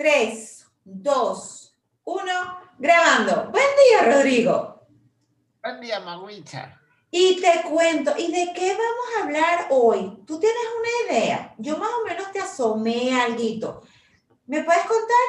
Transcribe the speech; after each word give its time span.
3, 0.00 0.66
2, 0.84 1.76
1, 2.04 2.32
grabando. 2.78 3.50
Buen 3.50 3.66
día, 3.86 4.10
Rodrigo. 4.10 4.80
Buen 5.62 5.78
día, 5.78 6.00
Maguicha. 6.00 6.80
Y 7.10 7.38
te 7.38 7.68
cuento, 7.68 8.14
¿y 8.16 8.32
de 8.32 8.50
qué 8.54 8.70
vamos 8.70 9.06
a 9.14 9.24
hablar 9.24 9.66
hoy? 9.68 10.24
¿Tú 10.26 10.40
tienes 10.40 10.62
una 10.78 10.88
idea? 11.12 11.54
Yo 11.58 11.76
más 11.76 11.90
o 12.00 12.06
menos 12.08 12.32
te 12.32 12.40
asomé 12.40 13.14
algo. 13.14 13.82
¿Me 14.46 14.64
puedes 14.64 14.84
contar? 14.84 15.26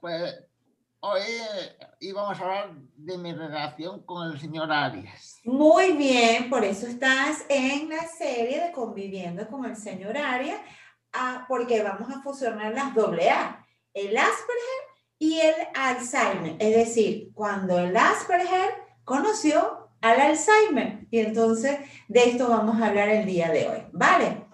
Pues 0.00 0.47
hoy 1.00 1.22
íbamos 2.00 2.38
a 2.38 2.42
hablar 2.42 2.74
de 2.96 3.18
mi 3.18 3.32
relación 3.32 4.02
con 4.04 4.30
el 4.30 4.40
señor 4.40 4.72
Arias. 4.72 5.38
Muy 5.44 5.92
bien, 5.92 6.50
por 6.50 6.64
eso 6.64 6.86
estás 6.86 7.44
en 7.48 7.88
la 7.88 8.06
serie 8.06 8.60
de 8.64 8.72
Conviviendo 8.72 9.46
con 9.48 9.64
el 9.64 9.76
señor 9.76 10.16
Arias, 10.16 10.60
ah, 11.12 11.44
porque 11.48 11.82
vamos 11.82 12.10
a 12.10 12.20
fusionar 12.22 12.74
las 12.74 12.94
doble 12.94 13.30
A 13.30 13.64
el 13.94 14.16
Asperger 14.16 14.82
y 15.18 15.40
el 15.40 15.54
Alzheimer. 15.74 16.56
Es 16.58 16.76
decir, 16.76 17.30
cuando 17.34 17.78
el 17.78 17.96
Asperger 17.96 18.70
conoció 19.04 19.90
al 20.00 20.20
Alzheimer. 20.20 21.06
Y 21.10 21.20
entonces 21.20 21.78
de 22.08 22.30
esto 22.30 22.48
vamos 22.48 22.80
a 22.80 22.86
hablar 22.86 23.08
el 23.08 23.26
día 23.26 23.50
de 23.50 23.68
hoy. 23.68 23.82
¿Vale? 23.92 24.44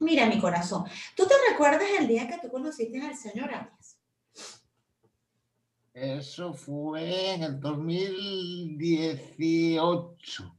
Mira 0.00 0.26
mi 0.26 0.40
corazón. 0.40 0.84
¿Tú 1.16 1.26
te 1.26 1.34
recuerdas 1.50 1.82
el 1.98 2.08
día 2.08 2.28
que 2.28 2.38
tú 2.38 2.50
conociste 2.50 3.00
al 3.00 3.16
señor 3.16 3.52
Arias? 3.54 3.83
Eso 5.94 6.52
fue 6.52 7.34
en 7.34 7.44
el 7.44 7.60
2018 7.60 10.54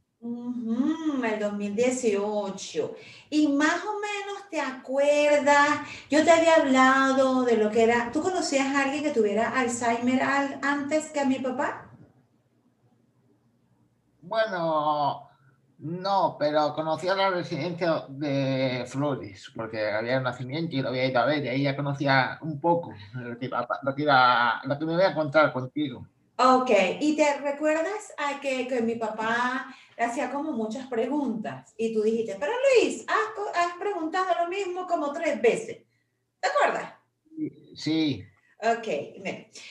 el 1.24 1.38
2018. 1.38 2.96
Y 3.30 3.48
más 3.48 3.84
o 3.84 4.00
menos 4.00 4.48
te 4.50 4.60
acuerdas, 4.60 5.80
yo 6.10 6.24
te 6.24 6.30
había 6.30 6.56
hablado 6.56 7.44
de 7.44 7.56
lo 7.56 7.70
que 7.70 7.84
era, 7.84 8.10
¿tú 8.12 8.22
conocías 8.22 8.74
a 8.74 8.84
alguien 8.84 9.02
que 9.02 9.10
tuviera 9.10 9.58
Alzheimer 9.58 10.22
antes 10.62 11.10
que 11.10 11.20
a 11.20 11.24
mi 11.24 11.38
papá? 11.38 11.90
Bueno, 14.22 15.25
no, 15.78 16.36
pero 16.38 16.74
conocía 16.74 17.14
la 17.14 17.30
residencia 17.30 18.04
de 18.08 18.84
Flores, 18.86 19.50
porque 19.54 19.90
había 19.90 20.20
nacimiento 20.20 20.76
y 20.76 20.82
lo 20.82 20.88
había 20.88 21.06
ido 21.06 21.20
a 21.20 21.26
ver, 21.26 21.44
y 21.44 21.48
ahí 21.48 21.62
ya 21.62 21.76
conocía 21.76 22.38
un 22.40 22.60
poco 22.60 22.94
lo 23.14 23.38
que, 23.38 23.48
lo 23.48 23.94
que, 23.94 24.04
lo 24.64 24.78
que 24.78 24.84
me 24.86 24.94
voy 24.94 25.04
a 25.04 25.14
contar 25.14 25.52
contigo. 25.52 26.06
Ok, 26.38 26.70
¿y 27.00 27.16
te 27.16 27.38
recuerdas 27.38 28.12
a 28.18 28.40
que, 28.40 28.68
que 28.68 28.82
mi 28.82 28.96
papá 28.96 29.74
hacía 29.98 30.30
como 30.30 30.52
muchas 30.52 30.86
preguntas 30.86 31.74
y 31.76 31.94
tú 31.94 32.02
dijiste, 32.02 32.36
pero 32.38 32.52
Luis, 32.52 33.04
has, 33.08 33.56
has 33.64 33.78
preguntado 33.78 34.26
lo 34.42 34.48
mismo 34.48 34.86
como 34.86 35.12
tres 35.12 35.40
veces. 35.40 35.78
¿Te 36.40 36.48
acuerdas? 36.48 36.94
Sí. 37.74 38.24
Ok, 38.58 38.86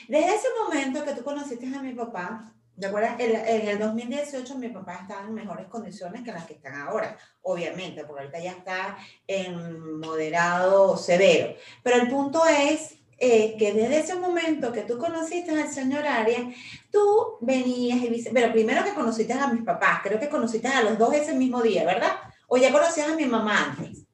desde 0.07 0.35
ese 0.35 0.47
momento 0.63 1.03
que 1.03 1.13
tú 1.13 1.23
conociste 1.23 1.65
a 1.67 1.81
mi 1.81 1.93
papá, 1.93 2.54
¿de 2.75 2.87
acuerdo? 2.87 3.09
En, 3.19 3.67
el 3.67 3.79
2018 3.79 4.57
mi 4.57 4.69
papá 4.69 4.99
estaba 5.01 5.25
en 5.25 5.33
mejores 5.33 5.67
condiciones 5.67 6.23
que 6.23 6.31
las 6.31 6.45
que 6.45 6.53
están 6.53 6.75
ahora, 6.75 7.17
obviamente, 7.41 8.03
porque 8.05 8.23
ahorita 8.23 8.39
ya 8.39 8.51
está 8.51 8.97
en 9.27 9.99
moderado 9.99 10.97
severo. 10.97 11.55
Pero 11.83 12.01
el 12.01 12.09
punto 12.09 12.45
es 12.45 12.95
eh, 13.17 13.55
que 13.57 13.73
desde 13.73 13.99
ese 13.99 14.15
momento 14.15 14.73
que 14.73 14.81
tú 14.81 14.97
conociste 14.97 15.51
al 15.51 15.69
señor 15.69 16.05
Arias, 16.05 16.53
tú 16.91 17.37
venías 17.39 17.99
y 18.03 18.29
pero 18.33 18.51
primero 18.51 18.83
que 18.83 18.93
conociste 18.93 19.33
a 19.33 19.47
mis 19.47 19.63
papás, 19.63 20.01
creo 20.03 20.19
que 20.19 20.29
conociste 20.29 20.67
a 20.67 20.83
los 20.83 20.97
dos 20.97 21.13
ese 21.13 21.33
mismo 21.33 21.61
día, 21.61 21.85
¿verdad? 21.85 22.11
O 22.47 22.57
ya 22.57 22.71
conocías 22.71 23.09
a 23.09 23.15
mi 23.15 23.25
mamá 23.25 23.65
antes. 23.69 24.05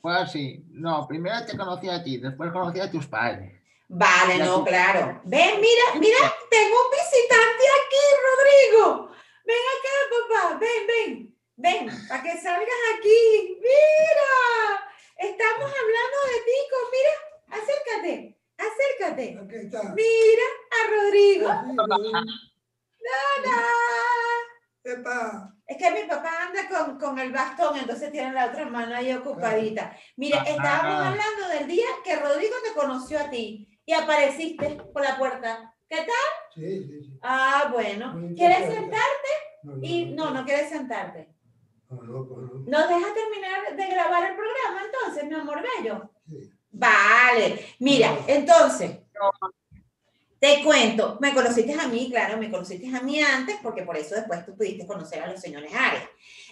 Pues 0.00 0.16
así, 0.16 0.64
no, 0.70 1.06
primero 1.06 1.44
te 1.46 1.56
conocí 1.56 1.88
a 1.88 2.02
ti, 2.02 2.18
después 2.18 2.52
conocí 2.52 2.80
a 2.80 2.90
tus 2.90 3.06
padres. 3.06 3.63
Vale, 3.88 4.38
no, 4.38 4.64
claro. 4.64 5.20
Ven, 5.24 5.60
mira, 5.60 5.84
mira, 6.00 6.18
tengo 6.50 6.76
un 6.84 6.90
visitante 6.90 7.64
aquí, 7.78 8.04
Rodrigo. 8.26 9.10
Ven 9.44 9.64
acá, 9.74 9.94
papá, 10.10 10.58
ven, 10.58 10.86
ven, 10.86 11.36
ven, 11.56 12.08
para 12.08 12.22
que 12.22 12.32
salgas 12.40 12.82
aquí. 12.96 13.58
Mira. 13.60 14.84
Estamos 15.16 15.70
hablando 15.70 16.16
de 16.26 16.38
ti, 16.44 16.58
mira, 16.92 17.14
acércate, 17.48 18.14
acércate. 18.58 19.26
Mira 19.94 20.46
a 20.70 20.80
Rodrigo. 20.90 21.48
Hola. 21.78 22.00
Es 25.66 25.78
que 25.78 25.90
mi 25.92 26.02
papá 26.08 26.30
anda 26.42 26.68
con, 26.68 26.98
con, 26.98 27.18
el 27.18 27.32
bastón, 27.32 27.78
entonces 27.78 28.12
tiene 28.12 28.32
la 28.32 28.46
otra 28.46 28.66
mano 28.66 28.94
ahí 28.94 29.12
ocupadita. 29.12 29.96
Mira, 30.16 30.42
estábamos 30.42 31.06
hablando 31.06 31.48
del 31.48 31.66
día 31.66 31.86
que 32.02 32.16
Rodrigo 32.16 32.56
te 32.62 32.74
conoció 32.74 33.18
a 33.18 33.30
ti 33.30 33.73
y 33.86 33.92
apareciste 33.92 34.70
por 34.92 35.02
la 35.02 35.18
puerta. 35.18 35.74
¿Qué 35.88 35.96
tal? 35.96 36.54
Sí, 36.54 36.84
sí, 36.84 37.04
sí. 37.04 37.18
Ah, 37.22 37.70
bueno. 37.72 38.14
¿Quieres 38.34 38.72
sentarte? 38.72 39.28
y 39.82 40.06
no, 40.06 40.30
no 40.30 40.44
quieres 40.44 40.68
sentarte. 40.68 41.28
¿Nos 41.88 42.88
deja 42.88 43.14
terminar 43.14 43.76
de 43.76 43.86
grabar 43.88 44.30
el 44.30 44.36
programa 44.36 44.82
entonces, 44.84 45.24
mi 45.24 45.34
amor 45.34 45.62
bello? 45.62 46.10
Vale, 46.70 47.66
mira, 47.78 48.18
entonces, 48.26 48.98
te 50.40 50.62
cuento, 50.64 51.18
me 51.20 51.32
conociste 51.32 51.72
a 51.72 51.86
mí, 51.86 52.10
claro, 52.10 52.36
me 52.36 52.50
conociste 52.50 52.94
a 52.94 53.00
mí 53.00 53.20
antes, 53.20 53.56
porque 53.62 53.82
por 53.82 53.96
eso 53.96 54.16
después 54.16 54.44
tú 54.44 54.56
pudiste 54.56 54.86
conocer 54.86 55.22
a 55.22 55.30
los 55.30 55.40
señores 55.40 55.72
Arias. 55.72 56.04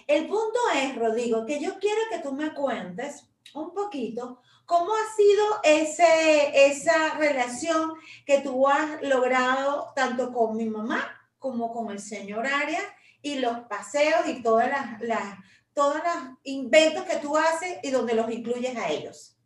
El 0.07 0.27
punto 0.27 0.59
es, 0.75 0.95
Rodrigo, 0.95 1.45
que 1.45 1.61
yo 1.61 1.77
quiero 1.79 2.01
que 2.09 2.19
tú 2.19 2.33
me 2.33 2.53
cuentes 2.53 3.29
un 3.53 3.73
poquito 3.73 4.41
cómo 4.73 4.91
ha 4.95 5.15
sido 5.15 5.45
ese, 5.63 6.65
esa 6.65 7.15
relación 7.19 7.93
que 8.25 8.41
tú 8.41 8.67
has 8.67 9.03
logrado 9.03 9.93
tanto 9.95 10.33
con 10.33 10.57
mi 10.57 10.65
mamá 10.65 11.15
como 11.37 11.71
con 11.71 11.91
el 11.91 11.99
señor 11.99 12.47
Arias 12.47 12.81
y 13.21 13.37
los 13.37 13.59
paseos 13.69 14.27
y 14.27 14.41
todas 14.41 14.69
las, 14.69 14.99
las, 15.01 15.37
todos 15.75 15.97
los 15.97 16.37
inventos 16.41 17.03
que 17.03 17.17
tú 17.17 17.37
haces 17.37 17.77
y 17.83 17.91
donde 17.91 18.15
los 18.15 18.31
incluyes 18.31 18.75
a 18.75 18.89
ellos. 18.89 19.37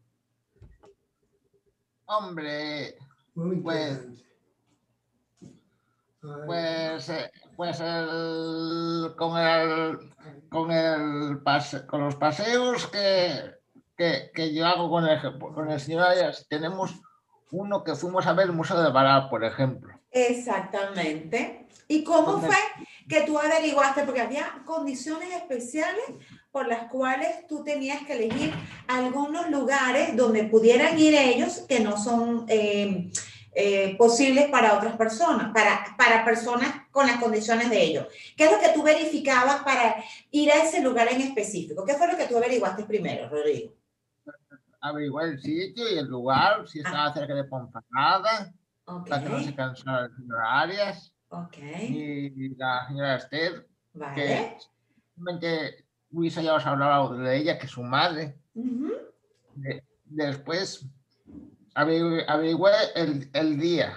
Hombre, 2.05 2.97
pues, 3.61 3.99
pues, 6.45 7.09
eh, 7.09 7.31
pues 7.57 7.81
el, 7.81 9.13
con 9.17 9.37
el, 9.37 10.16
con 10.49 10.71
el 10.71 11.43
con 11.85 12.05
los 12.05 12.16
paseos 12.16 12.87
que, 12.87 13.56
que, 13.97 14.31
que, 14.34 14.53
yo 14.53 14.66
hago 14.66 14.90
con 14.90 15.06
el, 15.08 15.19
con 15.40 15.72
el 15.72 15.80
señor 15.80 16.03
Ayas, 16.03 16.46
tenemos 16.47 16.94
uno 17.52 17.84
que 17.84 17.96
fuimos 17.96 18.28
a 18.28 18.34
ver 18.34 18.47
el 18.47 18.53
Museo 18.53 18.81
de 18.81 18.91
Bará, 18.91 19.30
por 19.30 19.44
ejemplo. 19.44 19.94
Exactamente. 20.12 21.68
¿Y 21.88 22.03
cómo 22.03 22.40
fue 22.40 22.56
que 23.08 23.22
tú 23.22 23.38
averiguaste? 23.38 24.03
Porque 24.03 24.22
había 24.22 24.62
condiciones 24.66 25.34
especiales 25.34 26.03
por 26.52 26.68
las 26.68 26.90
cuales 26.90 27.47
tú 27.47 27.63
tenías 27.63 28.02
que 28.03 28.13
elegir 28.13 28.53
algunos 28.88 29.50
lugares 29.50 30.16
donde 30.16 30.44
pudieran 30.44 31.00
ir 31.00 31.16
ellos 31.16 31.66
que 31.68 31.79
no 31.79 31.97
son 31.97 32.46
eh, 32.50 33.09
eh, 33.53 33.96
posibles 33.97 34.50
para 34.50 34.75
otras 34.75 34.97
personas, 34.97 35.53
para, 35.53 35.96
para 35.97 36.25
personas 36.25 36.69
con 36.91 37.08
las 37.08 37.18
condiciones 37.18 37.69
de 37.69 37.81
ellos. 37.81 38.08
¿Qué 38.35 38.46
es 38.46 38.52
lo 38.52 38.59
que 38.59 38.69
tú 38.69 38.84
verificabas 38.84 39.64
para 39.64 40.03
ir 40.31 40.52
a 40.52 40.64
ese 40.64 40.81
lugar 40.81 41.08
en 41.12 41.22
específico? 41.22 41.85
¿Qué 41.85 41.94
fue 41.94 42.12
lo 42.12 42.18
que 42.18 42.25
tú 42.25 42.38
averiguaste 42.38 42.84
primero, 42.84 43.29
Rodrigo? 43.29 43.72
Averiguar 44.81 45.27
el 45.27 45.41
sitio 45.41 45.91
y 45.91 45.97
el 45.97 46.07
lugar, 46.07 46.67
si 46.67 46.79
estaba 46.79 47.13
cerca 47.13 47.33
de 47.33 47.43
Ponferrada, 47.45 48.53
para 48.85 49.23
que 49.23 49.29
no 49.29 49.39
se 49.39 49.55
cansaran 49.55 50.11
las 50.27 50.39
áreas. 50.47 51.13
Y 51.89 52.55
la 52.55 52.87
señora 52.87 53.16
Esther, 53.16 53.67
que 54.16 54.57
simplemente 55.13 55.85
Luisa 56.11 56.41
ya 56.41 56.55
os 56.55 56.66
ha 56.66 56.72
hablado 56.72 57.17
de 57.17 57.37
ella, 57.37 57.57
que 57.57 57.66
es 57.66 57.72
su 57.72 57.84
madre. 57.84 58.40
después 60.05 60.87
averigüé 61.73 62.72
el, 62.96 63.29
el, 63.34 63.59
día, 63.59 63.93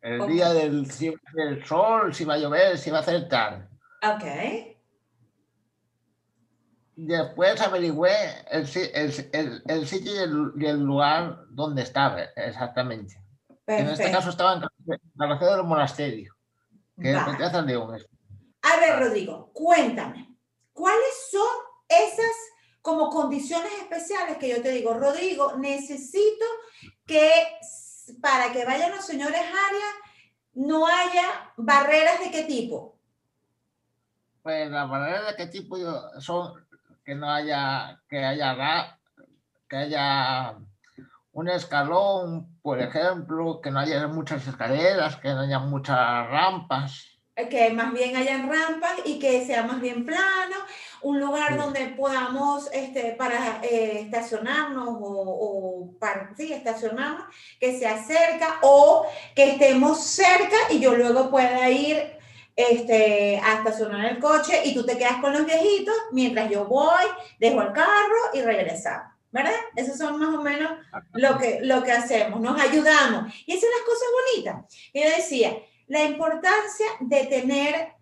el 0.00 0.26
día 0.26 0.52
del, 0.52 0.88
del, 1.34 1.64
sol, 1.64 2.14
si 2.14 2.24
va 2.24 2.34
a 2.34 2.38
llover, 2.38 2.78
si 2.78 2.90
va 2.90 2.98
a 2.98 3.00
hacer 3.00 3.28
tal. 3.28 3.68
Ok. 4.02 4.79
Después 7.02 7.58
averigüé 7.62 8.12
el, 8.50 8.68
el, 8.92 9.62
el 9.66 9.86
sitio 9.86 10.14
y 10.14 10.18
el, 10.18 10.52
y 10.58 10.66
el, 10.66 10.80
lugar 10.80 11.46
donde 11.48 11.80
estaba 11.80 12.20
exactamente. 12.36 13.18
En 13.66 13.88
este 13.88 14.10
caso 14.10 14.28
estaba 14.28 14.52
en 14.52 14.60
la 15.14 15.26
región 15.26 15.56
del 15.56 15.64
monasterio, 15.64 16.34
que 17.00 17.12
es 17.12 17.52
de 17.52 17.62
León. 17.62 17.98
A 18.60 18.76
ver, 18.76 18.98
Rodrigo, 18.98 19.50
cuéntame, 19.54 20.36
¿cuáles 20.74 21.30
son 21.30 21.48
esas 21.88 22.36
como 22.82 23.08
condiciones 23.08 23.72
especiales 23.80 24.36
que 24.36 24.50
yo 24.50 24.60
te 24.60 24.70
digo, 24.70 24.92
Rodrigo, 24.92 25.56
necesito 25.56 26.44
que 27.06 27.32
para 28.20 28.52
que 28.52 28.66
vayan 28.66 28.90
los 28.90 29.06
señores 29.06 29.40
Arias 29.40 29.94
no 30.52 30.86
haya 30.86 31.54
barreras 31.56 32.20
de 32.20 32.30
qué 32.30 32.42
tipo? 32.42 32.98
Pues 34.42 34.70
la 34.70 34.86
manera 34.86 35.30
de 35.30 35.36
qué 35.36 35.46
tipo 35.46 35.78
son 36.20 36.68
que 37.10 37.16
no 37.16 37.28
haya, 37.28 38.00
que 38.08 38.24
haya, 38.24 38.96
que 39.68 39.76
haya 39.76 40.54
un 41.32 41.48
escalón, 41.48 42.56
por 42.62 42.80
ejemplo, 42.80 43.60
que 43.60 43.72
no 43.72 43.80
haya 43.80 44.06
muchas 44.06 44.46
escaleras, 44.46 45.16
que 45.16 45.30
no 45.30 45.40
haya 45.40 45.58
muchas 45.58 46.30
rampas. 46.30 47.18
Que 47.34 47.72
más 47.72 47.92
bien 47.92 48.14
hayan 48.14 48.48
rampas 48.48 48.92
y 49.04 49.18
que 49.18 49.44
sea 49.44 49.64
más 49.64 49.80
bien 49.80 50.06
plano, 50.06 50.54
un 51.02 51.18
lugar 51.18 51.56
donde 51.56 51.86
podamos 51.98 52.70
este, 52.72 53.16
para 53.18 53.60
eh, 53.64 54.02
estacionarnos 54.02 54.86
o, 54.86 54.94
o, 55.00 55.98
para 55.98 56.32
sí, 56.36 56.52
estacionarnos, 56.52 57.24
que 57.58 57.76
sea 57.76 58.00
cerca 58.04 58.60
o 58.62 59.04
que 59.34 59.54
estemos 59.54 60.00
cerca 60.00 60.56
y 60.70 60.78
yo 60.78 60.94
luego 60.94 61.28
pueda 61.28 61.68
ir 61.70 62.19
este, 62.70 63.38
a 63.38 63.54
estacionar 63.58 64.06
el 64.06 64.18
coche 64.18 64.60
y 64.64 64.74
tú 64.74 64.84
te 64.84 64.98
quedas 64.98 65.20
con 65.20 65.32
los 65.32 65.44
viejitos 65.44 65.94
mientras 66.12 66.50
yo 66.50 66.64
voy, 66.64 67.04
dejo 67.38 67.62
el 67.62 67.72
carro 67.72 68.18
y 68.34 68.42
regresamos. 68.42 69.10
¿verdad? 69.32 69.52
Esos 69.76 69.96
son 69.96 70.18
más 70.18 70.34
o 70.34 70.42
menos 70.42 70.72
lo 71.12 71.38
que, 71.38 71.60
lo 71.62 71.82
que 71.82 71.92
hacemos, 71.92 72.40
nos 72.40 72.60
ayudamos. 72.60 73.32
Y 73.46 73.52
esas 73.52 73.62
son 73.62 73.70
las 73.70 73.86
cosas 73.86 74.08
bonitas. 74.34 74.90
Yo 74.92 75.02
decía, 75.16 75.56
la 75.86 76.04
importancia 76.04 76.86
de 77.00 77.26
tener, 77.26 77.92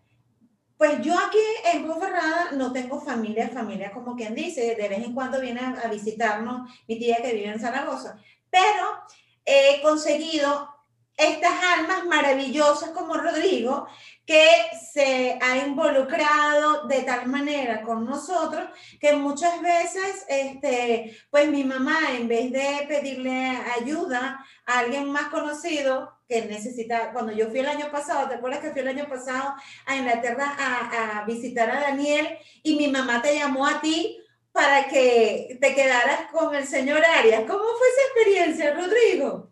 pues 0.77 1.01
yo 1.03 1.15
aquí 1.19 1.39
en 1.73 1.87
Ponferrada 1.87 2.53
no 2.53 2.73
tengo 2.73 3.01
familia, 3.01 3.49
familia 3.49 3.93
como 3.93 4.17
quien 4.17 4.35
dice, 4.35 4.75
de 4.75 4.89
vez 4.89 5.05
en 5.05 5.15
cuando 5.15 5.41
viene 5.41 5.61
a, 5.61 5.89
visitarnos 5.89 6.71
mi 6.87 6.99
tía 6.99 7.17
que 7.17 7.35
vive 7.35 7.49
en 7.49 7.61
Zaragoza, 7.61 8.17
pero 8.51 9.03
he 9.45 9.83
conseguido 9.83 10.69
estas 11.19 11.53
almas 11.77 12.07
maravillosas 12.07 12.91
como 12.91 13.15
Rodrigo, 13.15 13.89
que 14.25 14.47
se 14.93 15.37
ha 15.43 15.67
involucrado 15.67 16.87
de 16.87 17.01
tal 17.01 17.27
manera 17.27 17.83
con 17.83 18.05
nosotros 18.05 18.69
que 19.01 19.15
muchas 19.15 19.61
veces, 19.61 20.25
este, 20.29 21.17
pues 21.29 21.51
mi 21.51 21.65
mamá, 21.65 21.99
en 22.17 22.29
vez 22.29 22.53
de 22.53 22.87
pedirle 22.87 23.59
ayuda 23.81 24.45
a 24.65 24.79
alguien 24.79 25.11
más 25.11 25.25
conocido 25.25 26.21
que 26.29 26.45
necesita, 26.45 27.13
cuando 27.13 27.33
yo 27.33 27.49
fui 27.49 27.61
el 27.61 27.69
año 27.69 27.91
pasado, 27.91 28.29
¿te 28.29 28.37
acuerdas 28.37 28.61
que 28.61 28.71
fui 28.71 28.83
el 28.83 28.89
año 28.89 29.09
pasado 29.09 29.55
a 29.87 29.97
Inglaterra 29.97 30.55
a, 30.57 31.19
a 31.19 31.25
visitar 31.25 31.69
a 31.69 31.81
Daniel 31.81 32.39
y 32.63 32.77
mi 32.77 32.89
mamá 32.89 33.21
te 33.23 33.35
llamó 33.35 33.67
a 33.67 33.81
ti 33.81 34.21
para 34.53 34.89
que 34.89 35.59
te 35.61 35.75
quedaras 35.75 36.31
con 36.31 36.55
el 36.55 36.67
señor 36.67 37.03
Arias? 37.05 37.43
¿Cómo 37.49 37.65
fue 37.65 37.89
esa 37.89 38.03
experiencia, 38.13 38.75
Rodrigo? 38.75 39.51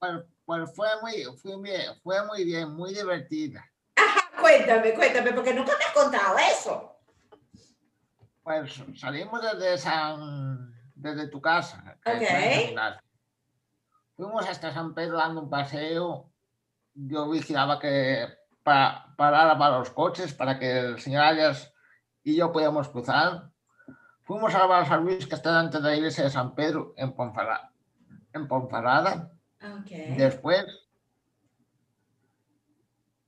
Bueno, 0.00 0.31
pues 0.44 0.74
fue 0.74 0.88
muy, 1.00 1.24
fue, 1.36 1.60
bien, 1.60 1.94
fue 2.02 2.24
muy 2.26 2.44
bien, 2.44 2.70
muy 2.74 2.92
divertida. 2.94 3.64
Cuéntame, 4.40 4.94
cuéntame, 4.94 5.32
porque 5.32 5.54
nunca 5.54 5.72
me 5.78 5.84
has 5.84 5.92
contado 5.92 6.36
eso. 6.38 6.96
Pues 8.42 8.82
salimos 8.96 9.40
desde 9.40 9.78
San, 9.78 10.74
desde 10.94 11.28
tu 11.28 11.40
casa. 11.40 11.96
Ok. 12.04 12.98
Fuimos 14.16 14.48
hasta 14.48 14.72
San 14.72 14.94
Pedro 14.94 15.18
dando 15.18 15.42
un 15.42 15.50
paseo. 15.50 16.30
Yo 16.94 17.30
vigilaba 17.30 17.78
que 17.78 18.28
para, 18.62 19.14
parara 19.16 19.56
para 19.56 19.78
los 19.78 19.90
coches, 19.90 20.34
para 20.34 20.58
que 20.58 20.78
el 20.78 21.00
señor 21.00 21.22
Arias 21.22 21.72
y 22.24 22.36
yo 22.36 22.52
podíamos 22.52 22.88
cruzar. 22.88 23.50
Fuimos 24.22 24.54
a 24.54 24.66
la 24.66 24.84
San 24.84 25.04
Luis, 25.04 25.26
que 25.26 25.34
está 25.34 25.50
delante 25.50 25.78
de 25.78 25.84
la 25.84 25.96
iglesia 25.96 26.24
de 26.24 26.30
San 26.30 26.54
Pedro, 26.54 26.94
en 26.96 27.12
Ponfarada. 27.12 27.72
En 28.32 28.46
Ponfarada. 28.46 29.32
Okay. 29.62 30.16
Después 30.16 30.64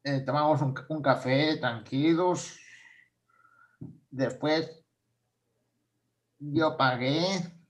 eh, 0.03 0.21
tomamos 0.21 0.61
un, 0.61 0.75
un, 0.89 1.03
café 1.03 1.57
tranquilos. 1.59 2.59
Después 4.11 4.85
yo 6.39 6.77
pagué 6.77 7.25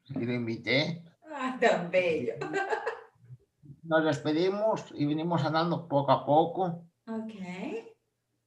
y 0.09 0.25
lo 0.25 0.33
invité. 0.33 1.05
Ah, 1.33 1.57
tan 1.61 1.91
bello. 1.91 2.35
Nos 3.83 4.05
despedimos 4.05 4.87
y 4.95 5.05
vinimos 5.05 5.45
andando 5.45 5.87
poco 5.87 6.13
a 6.13 6.25
poco. 6.25 6.87
Ok. 7.07 7.35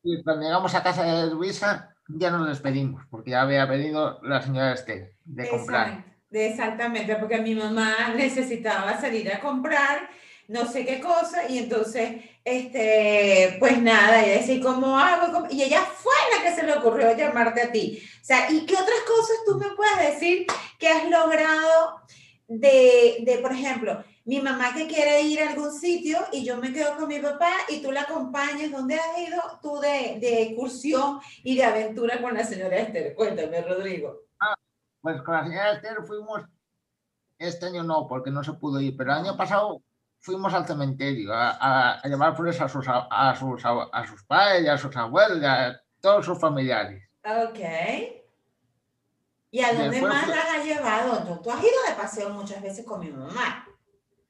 Y 0.04 0.24
cuando 0.24 0.44
llegamos 0.44 0.74
a 0.74 0.82
casa 0.82 1.04
de 1.04 1.30
Luisa, 1.30 1.96
ya 2.08 2.32
nos 2.32 2.48
despedimos, 2.48 3.06
porque 3.10 3.32
ya 3.32 3.42
había 3.42 3.66
venido 3.66 4.20
la 4.24 4.42
señora 4.42 4.74
Esther 4.74 5.16
de 5.26 5.50
comprar. 5.50 6.17
Exactamente, 6.32 7.16
porque 7.16 7.38
mi 7.38 7.56
mamá 7.56 8.14
necesitaba 8.16 9.00
salir 9.00 9.32
a 9.32 9.40
comprar 9.40 10.10
no 10.48 10.66
sé 10.66 10.86
qué 10.86 11.02
cosa, 11.02 11.50
y 11.50 11.58
entonces, 11.58 12.22
este, 12.46 13.58
pues 13.60 13.82
nada, 13.82 14.24
ella 14.24 14.40
decía, 14.40 14.62
¿cómo 14.62 14.98
hago? 14.98 15.46
Y 15.52 15.62
ella 15.62 15.82
fue 15.82 16.14
la 16.36 16.44
que 16.44 16.56
se 16.56 16.66
le 16.66 16.74
ocurrió 16.74 17.16
llamarte 17.16 17.62
a 17.62 17.72
ti. 17.72 18.02
O 18.22 18.26
sea, 18.26 18.50
¿y 18.50 18.66
qué 18.66 18.74
otras 18.74 19.02
cosas 19.06 19.38
tú 19.46 19.58
me 19.58 19.76
puedes 19.76 20.14
decir 20.14 20.46
que 20.80 20.88
has 20.88 21.10
logrado 21.10 22.02
de, 22.48 23.18
de, 23.22 23.40
por 23.40 23.52
ejemplo, 23.52 24.02
mi 24.24 24.40
mamá 24.40 24.74
que 24.74 24.88
quiere 24.88 25.22
ir 25.22 25.42
a 25.42 25.50
algún 25.50 25.78
sitio 25.78 26.18
y 26.32 26.46
yo 26.46 26.58
me 26.58 26.72
quedo 26.72 26.96
con 26.96 27.10
mi 27.10 27.20
papá 27.20 27.52
y 27.68 27.82
tú 27.82 27.92
la 27.92 28.02
acompañas, 28.02 28.72
¿dónde 28.72 28.96
has 28.96 29.20
ido 29.20 29.42
tú 29.62 29.80
de, 29.80 30.18
de 30.20 30.44
excursión 30.44 31.20
y 31.44 31.58
de 31.58 31.64
aventura 31.66 32.22
con 32.22 32.34
la 32.34 32.46
señora 32.46 32.78
Esther? 32.78 33.16
Cuéntame, 33.16 33.62
Rodrigo. 33.62 34.27
Pues 35.02 35.22
con 35.22 35.36
la 35.36 35.44
señora 35.44 35.72
Esther 35.72 35.98
fuimos, 36.06 36.44
este 37.38 37.68
año 37.68 37.84
no, 37.84 38.08
porque 38.08 38.32
no 38.32 38.44
se 38.44 38.54
pudo 38.54 38.80
ir, 38.82 38.96
pero 38.98 39.12
el 39.12 39.20
año 39.20 39.38
pasado 39.38 39.82
fuimos 40.20 40.54
al 40.54 40.66
cementerio 40.66 41.34
a, 41.34 42.00
a, 42.02 42.08
llevar 42.08 42.36
flores 42.36 42.60
a 42.62 42.68
sus, 42.68 42.86
a, 42.88 43.36
sus, 43.36 43.64
a, 43.66 44.08
sus 44.08 44.24
padres, 44.24 44.68
a 44.70 44.78
sus 44.78 44.96
abuelos, 44.96 45.44
a 45.44 45.80
todos 46.02 46.26
sus 46.26 46.40
familiares. 46.40 47.04
Ok. 47.24 47.60
¿Y 49.52 49.62
a 49.62 49.74
dónde 49.74 50.02
más 50.02 50.28
las 50.28 50.56
has 50.56 50.66
llevado? 50.66 51.40
Tú 51.42 51.50
has 51.50 51.62
ido 51.62 51.72
de 51.88 51.96
paseo 51.96 52.30
muchas 52.30 52.62
veces 52.62 52.86
con 52.86 53.00
mi 53.00 53.10
mamá. 53.10 53.66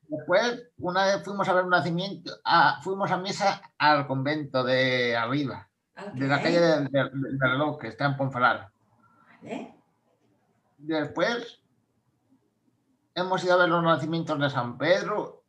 Después, 0.08 0.70
una 0.78 1.06
vez 1.06 1.24
fuimos 1.24 1.50
a 1.50 1.54
ver 1.54 1.66
un 1.66 1.72
nacimiento, 1.72 2.32
a, 2.46 2.80
fuimos 2.82 3.12
a 3.12 3.18
misa 3.18 3.62
al 3.78 4.08
convento 4.08 4.64
de 4.64 5.18
arriba, 5.18 5.70
de 6.14 6.28
la 6.28 6.42
calle 6.42 6.62
del 6.62 6.88
de, 6.88 7.10
de, 7.12 7.48
reloj, 7.48 7.78
que 7.78 7.90
está 7.90 8.06
en 8.06 8.16
Ponferrada. 8.16 8.72
Vale. 9.42 9.77
Después, 10.78 11.60
hemos 13.16 13.44
ido 13.44 13.54
a 13.54 13.58
ver 13.58 13.70
los 13.70 13.84
nacimientos 13.84 14.40
de 14.40 14.50
San 14.50 14.78
Pedro 14.78 15.44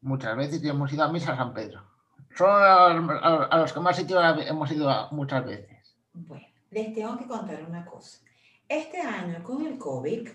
muchas 0.00 0.36
veces 0.36 0.62
y 0.62 0.68
hemos 0.68 0.92
ido 0.92 1.04
a 1.04 1.12
misa 1.12 1.32
a 1.32 1.36
San 1.36 1.54
Pedro. 1.54 1.82
Son 2.36 2.50
a, 2.50 2.86
a, 3.44 3.58
los 3.58 3.72
que 3.72 3.80
más 3.80 3.96
sitios 3.96 4.22
hemos 4.46 4.70
ido 4.70 4.88
a, 4.88 5.10
muchas 5.10 5.44
veces. 5.44 5.96
Bueno, 6.12 6.46
les 6.70 6.94
tengo 6.94 7.16
que 7.18 7.26
contar 7.26 7.62
una 7.68 7.84
cosa. 7.84 8.18
Este 8.68 9.00
año 9.00 9.42
con 9.42 9.66
el 9.66 9.78
COVID, 9.78 10.28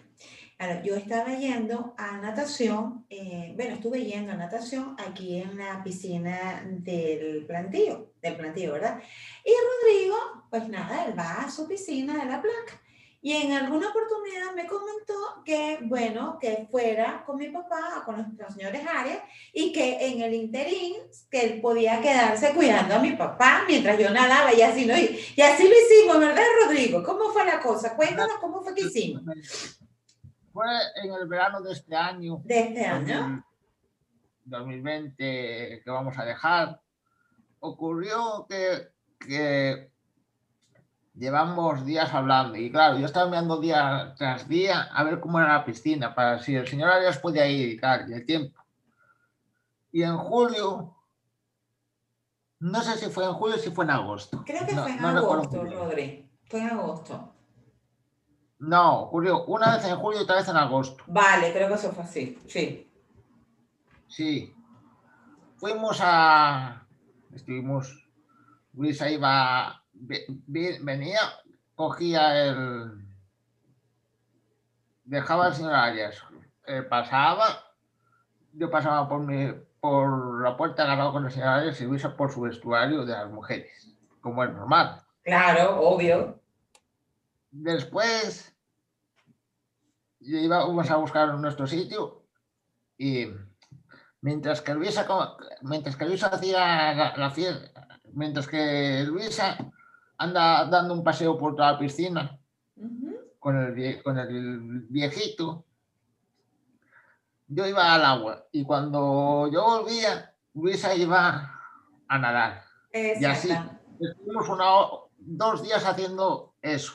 yo 0.84 0.96
estaba 0.96 1.36
yendo 1.36 1.94
a 1.98 2.18
natación, 2.18 3.06
eh, 3.10 3.54
bueno, 3.56 3.76
estuve 3.76 4.06
yendo 4.06 4.32
a 4.32 4.36
natación 4.36 4.96
aquí 5.06 5.42
en 5.42 5.58
la 5.58 5.84
piscina 5.84 6.64
del 6.66 7.46
plantío, 7.46 8.12
del 8.22 8.36
plantío, 8.36 8.74
¿verdad? 8.74 9.02
Y 9.44 9.52
Rodrigo, 9.52 10.16
pues 10.50 10.68
nada, 10.70 11.06
él 11.06 11.18
va 11.18 11.44
a 11.44 11.52
su 11.52 11.68
piscina 11.68 12.14
de 12.18 12.26
la 12.26 12.42
placa. 12.42 12.82
Y 13.22 13.34
en 13.34 13.54
alguna 13.54 13.90
oportunidad 13.90 14.54
me 14.56 14.68
comentó 14.68 15.44
que, 15.44 15.80
bueno, 15.84 16.38
que 16.40 16.68
fuera 16.70 17.24
con 17.26 17.38
mi 17.38 17.50
papá, 17.50 18.04
con 18.06 18.18
los, 18.38 18.54
señores 18.54 18.86
Arias, 18.88 19.20
y 19.52 19.72
que 19.74 20.08
en 20.08 20.22
el 20.22 20.34
interín, 20.34 20.96
que 21.30 21.42
él 21.42 21.62
podía 21.62 22.02
quedarse 22.02 22.54
cuidando 22.54 22.96
a 22.96 23.00
mi 23.00 23.14
papá 23.14 23.64
mientras 23.68 23.98
yo 23.98 24.12
nadaba, 24.12 24.54
y 24.54 24.62
así, 24.62 24.86
y, 24.86 25.40
y 25.40 25.42
así 25.42 25.68
lo 25.68 25.74
hicimos, 25.76 26.20
¿verdad, 26.20 26.44
Rodrigo? 26.64 27.04
¿Cómo 27.04 27.32
fue 27.32 27.46
la 27.46 27.60
cosa? 27.60 27.96
Cuéntanos 27.96 28.38
cómo 28.40 28.62
fue 28.62 28.76
que 28.76 28.84
hicimos. 28.84 29.24
Fue 30.54 30.68
en 31.04 31.12
el 31.12 31.28
verano 31.28 31.62
de 31.62 31.74
este 31.74 31.96
año. 31.96 32.42
¿De 32.46 32.60
este 32.60 32.86
año? 32.86 33.44
2020, 34.46 35.82
que 35.84 35.90
vamos 35.92 36.18
a 36.18 36.26
dejar. 36.26 36.80
Ocurrió 37.60 38.46
que, 38.48 38.90
que 39.20 39.92
llevamos 41.18 41.86
días 41.86 42.14
hablando 42.14 42.58
y 42.58 42.72
claro, 42.72 42.98
yo 42.98 43.06
estaba 43.06 43.30
mirando 43.30 43.60
día 43.60 44.14
tras 44.18 44.48
día 44.48 44.90
a 44.94 45.04
ver 45.04 45.20
cómo 45.20 45.40
era 45.40 45.54
la 45.54 45.66
piscina, 45.66 46.14
para 46.14 46.40
si 46.40 46.56
el 46.56 46.68
señor 46.68 46.90
Arias 46.90 47.20
podía 47.20 47.48
ir 47.48 47.70
y 47.70 47.80
tal, 47.80 48.10
y 48.10 48.14
el 48.14 48.26
tiempo. 48.26 48.62
Y 49.92 50.04
en 50.04 50.18
julio, 50.18 50.96
no 52.60 52.82
sé 52.82 52.98
si 52.98 53.10
fue 53.10 53.26
en 53.26 53.34
julio 53.34 53.56
o 53.56 53.60
si 53.60 53.72
fue 53.72 53.86
en 53.86 53.92
agosto. 53.92 54.44
Creo 54.46 54.66
que 54.66 54.74
no, 54.74 54.84
fue 54.84 54.92
en 54.92 55.02
no 55.02 55.08
agosto, 55.08 55.64
Rodri. 55.64 56.30
Fue 56.50 56.60
en 56.62 56.70
agosto. 56.70 57.34
No, 58.60 59.02
ocurrió 59.04 59.46
una 59.46 59.76
vez 59.76 59.86
en 59.86 59.96
julio 59.98 60.20
y 60.20 60.24
otra 60.24 60.38
vez 60.38 60.48
en 60.50 60.58
agosto. 60.58 61.04
Vale, 61.08 61.52
creo 61.54 61.68
que 61.68 61.74
eso 61.76 61.92
fue 61.92 62.04
así, 62.04 62.38
sí. 62.48 62.92
Sí. 64.08 64.54
Fuimos 65.58 66.00
a... 66.02 66.86
Estuvimos... 67.34 68.02
Luisa 68.74 69.10
iba 69.10 69.85
venía, 70.48 71.20
cogía 71.76 72.46
el... 72.46 73.06
Dejaba 75.04 75.48
al 75.48 75.56
señor 75.56 75.74
Arias, 75.74 76.24
eh, 76.66 76.82
pasaba, 76.82 77.46
yo 78.54 78.72
pasaba 78.72 79.08
por, 79.08 79.20
mi, 79.20 79.54
por 79.80 80.42
la 80.42 80.58
puerta 80.58 80.84
agarrado 80.84 81.12
con 81.12 81.26
el 81.26 81.32
señor 81.32 81.50
Arias 81.50 81.80
y 81.80 81.86
Luisa 81.86 82.18
por 82.18 82.32
su 82.32 82.42
vestuario 82.42 83.06
de 83.06 83.14
las 83.14 83.30
mujeres, 83.30 83.96
como 84.22 84.44
es 84.44 84.52
normal. 84.52 85.02
Claro, 85.24 85.80
obvio. 85.82 86.40
Después 87.52 88.56
íbamos 90.20 90.90
a 90.90 90.96
buscar 90.98 91.34
nuestro 91.36 91.68
sitio 91.68 92.24
y 92.98 93.28
mientras 94.22 94.62
que 94.62 94.74
Luisa, 94.74 95.06
mientras 95.62 95.96
que 95.96 96.06
Luisa 96.06 96.28
hacía 96.28 97.14
la, 97.16 97.32
fiesta, 97.32 98.00
mientras 98.14 98.48
que 98.48 99.04
Luisa 99.04 99.58
anda 100.18 100.66
dando 100.66 100.94
un 100.94 101.04
paseo 101.04 101.38
por 101.38 101.56
toda 101.56 101.74
la 101.74 101.80
piscina 101.80 102.40
con, 103.46 103.58
el, 103.58 104.02
con 104.02 104.18
el 104.18 104.86
viejito, 104.90 105.66
yo 107.48 107.68
iba 107.68 107.94
al 107.94 108.04
agua 108.04 108.48
y 108.52 108.64
cuando 108.64 109.48
yo 109.52 109.64
volvía, 109.64 110.34
Luisa 110.56 110.96
iba 110.96 111.52
a 112.08 112.18
nadar. 112.18 112.64
Y 112.92 113.24
así, 113.26 113.52
estuvimos 114.00 114.50
una, 114.50 114.66
dos 115.20 115.62
días 115.62 115.86
haciendo 115.86 116.56
eso. 116.62 116.94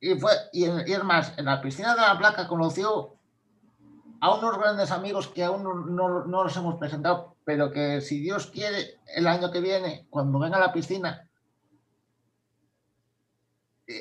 y, 0.00 0.18
fue, 0.18 0.32
y, 0.52 0.64
es 0.64 1.04
más, 1.04 1.36
en 1.36 1.44
la 1.44 1.60
piscina 1.60 1.94
de 1.94 2.00
la 2.00 2.18
placa 2.18 2.48
conoció 2.48 3.16
a 4.20 4.34
unos 4.34 4.56
grandes 4.56 4.90
amigos 4.92 5.28
que 5.28 5.44
aún 5.44 5.62
no, 5.62 5.74
no, 5.74 6.24
no 6.24 6.44
los 6.44 6.56
hemos 6.56 6.76
presentado, 6.76 7.36
pero 7.44 7.70
que 7.70 8.00
si 8.00 8.20
Dios 8.20 8.46
quiere, 8.46 8.98
el 9.14 9.26
año 9.26 9.50
que 9.50 9.60
viene, 9.60 10.06
cuando 10.08 10.38
venga 10.38 10.56
a 10.56 10.60
la 10.60 10.72
piscina, 10.72 11.29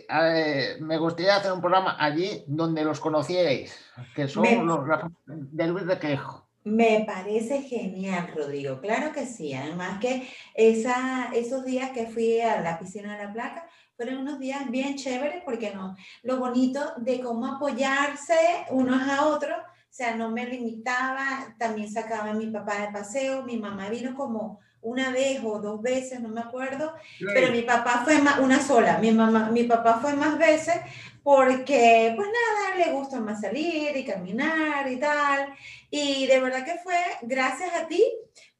eh, 0.07 0.77
me 0.79 0.97
gustaría 0.97 1.37
hacer 1.37 1.51
un 1.51 1.61
programa 1.61 1.95
allí 1.99 2.43
donde 2.47 2.83
los 2.83 2.99
conocierais, 2.99 3.75
que 4.15 4.27
son 4.27 4.65
los 4.65 4.81
de 5.27 5.67
Luis 5.67 5.85
de 5.85 5.99
Quejo. 5.99 6.47
Me 6.63 7.03
parece 7.07 7.63
genial, 7.63 8.31
Rodrigo. 8.35 8.79
Claro 8.79 9.11
que 9.11 9.25
sí. 9.25 9.53
Además 9.53 9.99
que 9.99 10.27
esa, 10.53 11.31
esos 11.33 11.65
días 11.65 11.91
que 11.91 12.07
fui 12.07 12.41
a 12.41 12.61
la 12.61 12.77
piscina 12.77 13.17
de 13.17 13.25
la 13.25 13.33
placa 13.33 13.67
fueron 13.95 14.19
unos 14.19 14.39
días 14.39 14.69
bien 14.69 14.95
chéveres 14.95 15.41
porque 15.43 15.73
no, 15.73 15.95
lo 16.23 16.37
bonito 16.37 16.79
de 16.97 17.19
cómo 17.21 17.47
apoyarse 17.47 18.65
unos 18.69 19.01
a 19.09 19.25
otros, 19.25 19.57
o 19.57 19.91
sea, 19.91 20.15
no 20.15 20.31
me 20.31 20.45
limitaba, 20.45 21.55
también 21.57 21.91
sacaba 21.91 22.29
a 22.29 22.33
mi 22.33 22.47
papá 22.47 22.81
de 22.81 22.93
paseo, 22.93 23.43
mi 23.43 23.57
mamá 23.57 23.89
vino 23.89 24.15
como 24.15 24.59
una 24.81 25.11
vez 25.11 25.41
o 25.43 25.59
dos 25.59 25.81
veces, 25.81 26.19
no 26.21 26.29
me 26.29 26.41
acuerdo, 26.41 26.93
pero 27.33 27.51
mi 27.51 27.61
papá 27.61 28.01
fue 28.03 28.19
más, 28.19 28.39
una 28.39 28.61
sola, 28.61 28.97
mi 28.97 29.11
mamá, 29.11 29.49
mi 29.51 29.63
papá 29.63 29.99
fue 30.01 30.13
más 30.13 30.37
veces 30.37 30.75
porque, 31.23 32.13
pues 32.15 32.27
nada, 32.27 32.75
le 32.77 32.91
gusta 32.93 33.19
más 33.19 33.41
salir 33.41 33.95
y 33.95 34.05
caminar 34.05 34.89
y 34.89 34.97
tal, 34.97 35.53
y 35.89 36.25
de 36.27 36.39
verdad 36.39 36.65
que 36.65 36.79
fue, 36.83 36.97
gracias 37.23 37.73
a 37.75 37.87
ti, 37.87 38.03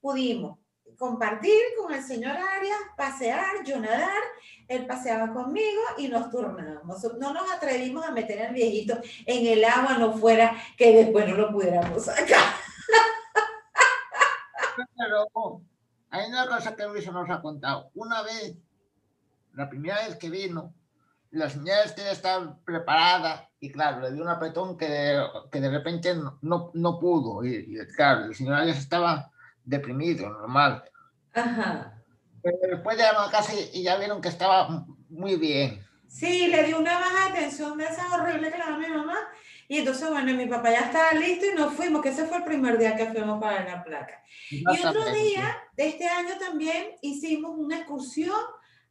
pudimos 0.02 0.60
compartir 1.00 1.62
con 1.78 1.94
el 1.94 2.04
señor 2.04 2.36
Arias, 2.36 2.78
pasear, 2.98 3.64
yo 3.66 3.80
nadar, 3.80 4.22
él 4.68 4.86
paseaba 4.86 5.34
conmigo 5.34 5.82
y 5.98 6.10
nos 6.10 6.30
turnábamos. 6.30 7.02
No 7.18 7.34
nos 7.34 7.50
atrevimos 7.52 8.06
a 8.06 8.12
meter 8.12 8.46
al 8.46 8.54
viejito 8.54 9.00
en 9.26 9.48
el 9.48 9.64
agua, 9.64 9.98
no 9.98 10.14
fuera 10.18 10.56
que 10.78 10.94
después 10.94 11.28
no 11.28 11.36
lo 11.36 11.52
pudiéramos 11.52 12.04
sacar. 12.04 12.54
Hay 16.12 16.30
una 16.30 16.48
cosa 16.48 16.76
que 16.76 16.88
Luis 16.88 17.12
nos 17.12 17.30
ha 17.30 17.42
contado. 17.42 17.92
Una 17.94 18.22
vez, 18.24 18.58
la 19.54 19.70
primera 19.70 19.96
vez 20.06 20.16
que 20.16 20.30
vino, 20.30 20.74
la 21.32 21.50
señora 21.50 21.84
Esther 21.84 22.08
estaba 22.08 22.58
preparada 22.66 23.50
y 23.60 23.72
claro, 23.72 24.02
le 24.02 24.12
dio 24.12 24.24
un 24.24 24.30
apretón 24.30 24.78
que 24.78 24.88
de, 24.88 25.24
que 25.52 25.60
de 25.60 25.70
repente 25.70 26.16
no, 26.42 26.72
no 26.74 27.00
pudo. 27.00 27.46
Y, 27.46 27.78
claro, 27.96 28.26
el 28.26 28.36
señor 28.36 28.56
Arias 28.56 28.78
estaba 28.78 29.32
deprimido, 29.64 30.30
normal. 30.30 30.84
Ajá. 31.34 31.94
Pero 32.42 32.58
después 32.72 32.98
llegaron 32.98 33.28
a 33.28 33.32
casa 33.32 33.54
y, 33.74 33.84
ya 33.84 33.98
vieron 33.98 34.22
que 34.22 34.30
estaba 34.30 34.86
muy 35.10 35.36
bien. 35.36 35.86
Sí, 36.10 36.48
le 36.48 36.64
dio 36.64 36.80
una 36.80 37.00
baja 37.00 37.28
de 37.28 37.40
tensión 37.40 37.78
de 37.78 37.86
esa 37.86 38.14
horrible 38.14 38.52
que 38.52 38.58
le 38.58 38.64
daba 38.64 38.78
mi 38.78 38.88
mamá 38.88 39.16
y 39.68 39.78
entonces, 39.78 40.10
bueno, 40.10 40.34
mi 40.34 40.48
papá 40.48 40.72
ya 40.72 40.80
estaba 40.80 41.14
listo 41.14 41.46
y 41.46 41.56
nos 41.56 41.72
fuimos, 41.76 42.02
que 42.02 42.10
ese 42.10 42.26
fue 42.26 42.38
el 42.38 42.44
primer 42.44 42.80
día 42.80 42.96
que 42.96 43.06
fuimos 43.06 43.40
para 43.40 43.64
la 43.64 43.84
placa. 43.84 44.24
Y 44.50 44.66
otro 44.66 45.06
día 45.12 45.56
de 45.78 45.90
este 45.90 46.08
año 46.08 46.40
también 46.40 46.96
hicimos 47.04 47.52
una 47.56 47.78
excursión 47.78 48.36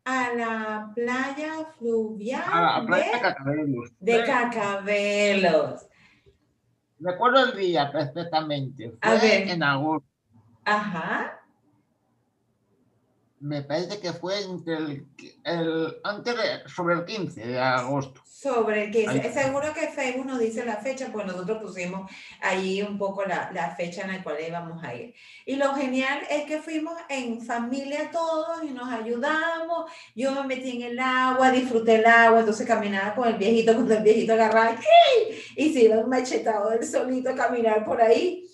a 0.05 0.33
la 0.35 0.93
playa 0.95 1.67
fluvial 1.77 2.43
a 2.47 2.79
la 2.79 2.87
playa 2.87 3.13
de, 3.13 3.21
Cacabelos. 3.21 3.93
de 3.99 4.25
Cacabelos. 4.25 5.87
Recuerdo 7.01 7.47
el 7.47 7.59
día 7.59 7.91
perfectamente. 7.91 8.95
Fue 9.03 9.51
en 9.51 9.63
agosto. 9.65 10.09
Ajá 10.65 11.38
me 13.41 13.63
parece 13.63 14.01
que 14.01 14.13
fue 14.13 14.43
entre 14.43 15.05
el, 15.45 15.97
antes 16.03 16.35
sobre 16.67 16.95
el 16.95 17.05
15 17.05 17.47
de 17.47 17.59
agosto. 17.59 18.23
Sobre 18.25 18.85
el 18.85 18.91
15. 18.93 19.33
Seguro 19.33 19.73
que 19.75 19.89
Facebook 19.89 20.27
nos 20.27 20.39
dice 20.39 20.65
la 20.65 20.77
fecha, 20.77 21.09
pues 21.13 21.27
nosotros 21.27 21.59
pusimos 21.61 22.11
ahí 22.41 22.83
un 22.83 22.97
poco 22.97 23.25
la, 23.25 23.51
la, 23.53 23.75
fecha 23.75 24.03
en 24.03 24.13
la 24.13 24.23
cual 24.23 24.37
íbamos 24.47 24.83
a 24.85 24.95
ir. 24.95 25.15
Y 25.45 25.57
lo 25.57 25.75
genial 25.75 26.21
es 26.31 26.45
que 26.45 26.61
fuimos 26.61 26.95
en 27.09 27.41
familia 27.43 28.11
todos 28.13 28.63
y 28.63 28.71
nos 28.71 28.89
ayudamos. 28.93 29.91
Yo 30.15 30.33
me 30.33 30.45
metí 30.45 30.77
en 30.77 30.93
el 30.93 30.99
agua, 30.99 31.51
disfruté 31.51 31.97
el 31.97 32.07
agua, 32.07 32.41
entonces 32.41 32.67
caminaba 32.67 33.15
con 33.15 33.27
el 33.27 33.35
viejito, 33.35 33.75
cuando 33.75 33.95
el 33.95 34.03
viejito 34.03 34.35
agarraba 34.35 34.77
y 35.57 35.73
se 35.73 35.83
iba 35.83 36.07
machetado 36.07 36.71
del 36.71 36.87
solito 36.87 37.31
a 37.31 37.35
caminar 37.35 37.85
por 37.85 38.01
ahí. 38.01 38.49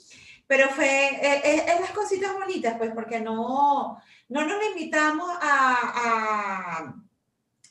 Pero 0.46 0.68
fue, 0.68 0.86
eh, 0.86 1.40
eh, 1.44 1.64
es 1.66 1.80
las 1.80 1.90
cositas 1.90 2.32
bonitas, 2.34 2.76
pues, 2.78 2.90
porque 2.94 3.20
no 3.20 3.98
no 4.28 4.46
nos 4.46 4.58
limitamos 4.62 5.30
a, 5.40 6.94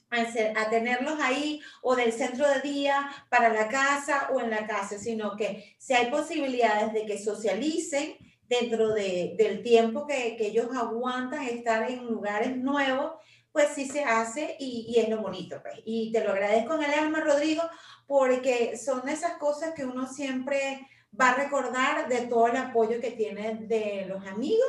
a, 0.10 0.24
a, 0.55 0.69
tenerlos 0.69 1.19
ahí 1.19 1.62
o 1.81 1.95
del 1.95 2.13
centro 2.13 2.48
de 2.48 2.62
día 2.62 3.10
para 3.29 3.51
la 3.51 3.67
casa 3.67 4.29
o 4.33 4.39
en 4.39 4.50
la 4.50 4.67
casa, 4.67 4.98
sino 4.98 5.36
que 5.36 5.75
si 5.79 5.93
hay 5.93 6.12
posibilidades 6.12 6.93
de 6.93 7.05
que 7.05 7.17
socialicen 7.17 8.15
dentro 8.48 8.93
de, 8.93 9.36
del 9.38 9.63
tiempo 9.63 10.05
que, 10.05 10.36
que, 10.38 10.48
ellos 10.48 10.67
aguantan 10.75 11.43
estar 11.43 11.89
en 11.89 12.05
lugares 12.05 12.55
nuevos, 12.55 13.13
pues 13.51 13.69
sí 13.75 13.88
se 13.88 14.03
hace 14.03 14.55
y, 14.60 14.86
y 14.89 15.00
es 15.00 15.10
lo 15.10 15.22
bonito. 15.22 15.60
Pues. 15.62 15.75
Y 15.86 16.12
te 16.12 16.24
lo 16.24 16.31
agradezco 16.31 16.75
en 16.75 16.83
el 16.83 16.93
alma, 16.93 17.22
Rodrigo, 17.22 17.63
porque 18.05 18.77
son 18.77 19.07
esas 19.10 19.38
cosas 19.38 19.74
que 19.74 19.86
uno 19.86 20.07
siempre 20.07 20.88
va 21.19 21.29
a 21.29 21.36
recordar 21.36 22.07
de 22.07 22.27
todo 22.27 22.48
el 22.48 22.57
apoyo 22.57 23.00
que 23.00 23.12
tiene 23.12 23.55
de 23.55 24.05
los 24.07 24.25
amigos 24.27 24.67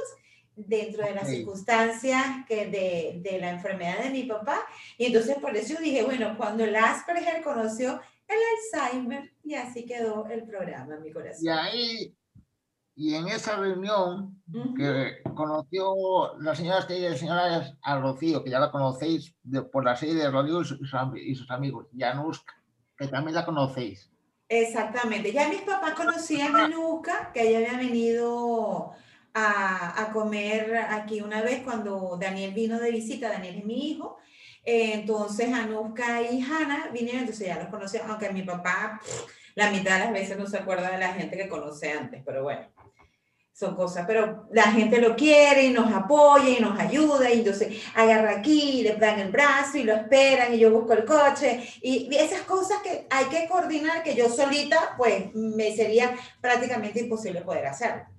dentro 0.56 1.04
de 1.04 1.14
las 1.14 1.28
circunstancias 1.28 2.24
que 2.46 2.66
de, 2.66 3.20
de, 3.22 3.38
la 3.38 3.50
enfermedad 3.50 4.04
de 4.04 4.10
mi 4.10 4.24
papá. 4.24 4.60
Y 4.98 5.06
entonces 5.06 5.36
por 5.38 5.56
eso 5.56 5.80
dije, 5.80 6.02
bueno, 6.02 6.36
cuando 6.36 6.64
el 6.64 6.76
Asperger 6.76 7.42
conoció 7.42 8.00
el 8.28 8.82
Alzheimer, 8.82 9.32
y 9.42 9.54
así 9.54 9.84
quedó 9.84 10.26
el 10.28 10.44
programa, 10.44 10.96
mi 10.96 11.12
corazón. 11.12 11.44
Y 11.44 11.48
ahí, 11.48 12.16
y 12.96 13.14
en 13.14 13.28
esa 13.28 13.56
reunión 13.56 14.40
que 14.76 15.18
conoció 15.34 16.38
la 16.38 16.54
señora 16.54 16.80
Estella 16.80 17.08
y 17.08 17.10
la 17.10 17.16
señora 17.16 18.00
Rocío, 18.00 18.42
que 18.42 18.50
ya 18.50 18.58
la 18.58 18.70
conocéis 18.70 19.34
por 19.72 19.84
la 19.84 19.96
serie 19.96 20.14
de 20.14 20.30
Rodrigo 20.30 20.62
y 20.62 20.64
sus, 20.64 20.80
y 21.16 21.34
sus 21.34 21.50
amigos, 21.50 21.86
Januska, 21.96 22.54
que 22.96 23.08
también 23.08 23.34
la 23.34 23.44
conocéis. 23.44 24.10
Exactamente, 24.48 25.32
ya 25.32 25.48
mis 25.48 25.62
papás 25.62 25.94
conocían 25.94 26.54
a 26.54 26.68
Nuska, 26.68 27.32
que 27.32 27.48
ella 27.48 27.58
había 27.58 27.78
venido 27.78 28.92
a, 29.34 30.10
comer 30.12 30.76
aquí 30.76 31.20
una 31.20 31.42
vez 31.42 31.62
cuando 31.62 32.16
Daniel 32.20 32.54
vino 32.54 32.78
de 32.78 32.92
visita, 32.92 33.28
Daniel 33.28 33.56
es 33.56 33.64
mi 33.64 33.90
hijo, 33.90 34.16
eh, 34.64 34.92
entonces 34.94 35.52
Anuska 35.52 36.22
y 36.22 36.40
Hanna 36.40 36.90
vinieron, 36.92 37.22
entonces 37.22 37.48
ya 37.48 37.58
los 37.58 37.68
conocía, 37.68 38.02
aunque 38.06 38.32
mi 38.32 38.42
papá 38.42 39.00
la 39.56 39.70
mitad 39.70 39.98
de 39.98 40.04
las 40.04 40.12
veces 40.12 40.38
no 40.38 40.46
se 40.46 40.58
acuerda 40.58 40.90
de 40.90 40.98
la 40.98 41.12
gente 41.12 41.36
que 41.36 41.48
conoce 41.48 41.92
antes, 41.92 42.22
pero 42.24 42.42
bueno, 42.42 42.66
son 43.52 43.76
cosas, 43.76 44.04
pero 44.06 44.48
la 44.50 44.64
gente 44.64 45.00
lo 45.00 45.14
quiere 45.14 45.64
y 45.64 45.72
nos 45.72 45.92
apoya 45.92 46.48
y 46.48 46.60
nos 46.60 46.78
ayuda 46.78 47.30
y 47.30 47.38
entonces 47.38 47.82
agarra 47.94 48.38
aquí, 48.38 48.82
le 48.82 48.96
dan 48.96 49.20
el 49.20 49.30
brazo 49.30 49.78
y 49.78 49.84
lo 49.84 49.94
esperan 49.94 50.54
y 50.54 50.58
yo 50.58 50.72
busco 50.72 50.92
el 50.92 51.04
coche 51.04 51.60
y, 51.80 52.08
y 52.10 52.16
esas 52.16 52.42
cosas 52.42 52.78
que 52.82 53.06
hay 53.10 53.26
que 53.26 53.48
coordinar 53.48 54.02
que 54.02 54.16
yo 54.16 54.28
solita 54.28 54.94
pues 54.96 55.32
me 55.34 55.74
sería 55.74 56.16
prácticamente 56.40 57.00
imposible 57.00 57.42
poder 57.42 57.66
hacer 57.66 58.13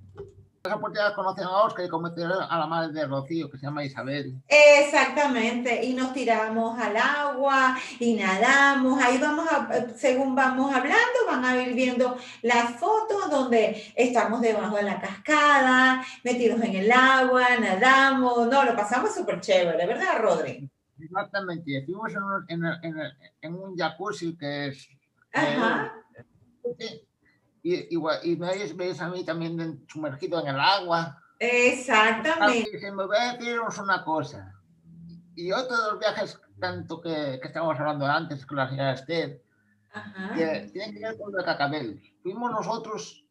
esa 0.67 0.75
oportunidad 0.75 1.13
conocen 1.15 1.45
a 1.45 1.63
Oscar 1.63 1.85
y 1.85 1.89
conocieron 1.89 2.37
a 2.41 2.59
la 2.59 2.67
madre 2.67 2.93
de 2.93 3.05
Rocío, 3.05 3.49
que 3.49 3.57
se 3.57 3.65
llama 3.65 3.83
Isabel. 3.83 4.41
Exactamente, 4.47 5.83
y 5.83 5.93
nos 5.93 6.13
tiramos 6.13 6.79
al 6.79 6.97
agua 6.97 7.77
y 7.99 8.13
nadamos, 8.15 9.01
ahí 9.01 9.17
vamos 9.17 9.47
a, 9.51 9.89
según 9.95 10.35
vamos 10.35 10.73
hablando, 10.73 11.25
van 11.27 11.45
a 11.45 11.61
ir 11.61 11.73
viendo 11.73 12.17
las 12.41 12.71
fotos 12.79 13.29
donde 13.29 13.93
estamos 13.95 14.41
debajo 14.41 14.75
de 14.77 14.83
la 14.83 14.99
cascada, 14.99 16.03
metidos 16.23 16.61
en 16.61 16.75
el 16.75 16.91
agua, 16.91 17.45
nadamos, 17.59 18.47
no, 18.47 18.63
lo 18.63 18.75
pasamos 18.75 19.13
súper 19.13 19.39
chévere, 19.41 19.85
¿verdad, 19.85 20.19
Rodri? 20.19 20.69
Exactamente, 20.99 21.77
estuvimos 21.77 22.11
en 22.11 22.23
un, 22.23 22.45
en, 22.47 22.97
en, 23.41 23.53
un 23.53 23.75
jacuzzi 23.77 24.35
que 24.37 24.67
es... 24.67 24.89
Ajá. 25.33 25.93
Y, 27.67 27.95
y, 27.95 28.35
me 28.35 28.75
veis, 28.77 29.01
a 29.01 29.09
mí 29.09 29.25
también 29.25 29.83
sumergido 29.87 30.39
en 30.39 30.49
el 30.49 30.59
agua. 30.59 31.19
Exactamente. 31.39 32.91
me 32.91 33.07
voy 33.07 33.17
a 33.17 33.33
deciros 33.33 33.79
una 33.79 34.05
cosa. 34.05 34.53
y 35.35 35.51
otro 35.51 35.75
de 35.75 35.91
los 35.91 35.99
viajes, 35.99 36.39
tanto 36.59 37.01
que, 37.01 37.39
que 37.41 37.47
estábamos 37.47 37.79
hablando 37.79 38.05
antes 38.05 38.45
con 38.45 38.57
la 38.57 38.69
señora 38.69 38.93
Esther, 38.93 39.41
que 40.35 40.69
tiene 40.71 40.93
que 40.93 40.99
ver 40.99 41.17
con 41.17 41.33
el 41.35 41.43
Cacabel. 41.43 41.99
Fuimos 42.21 42.51
nosotros, 42.51 43.25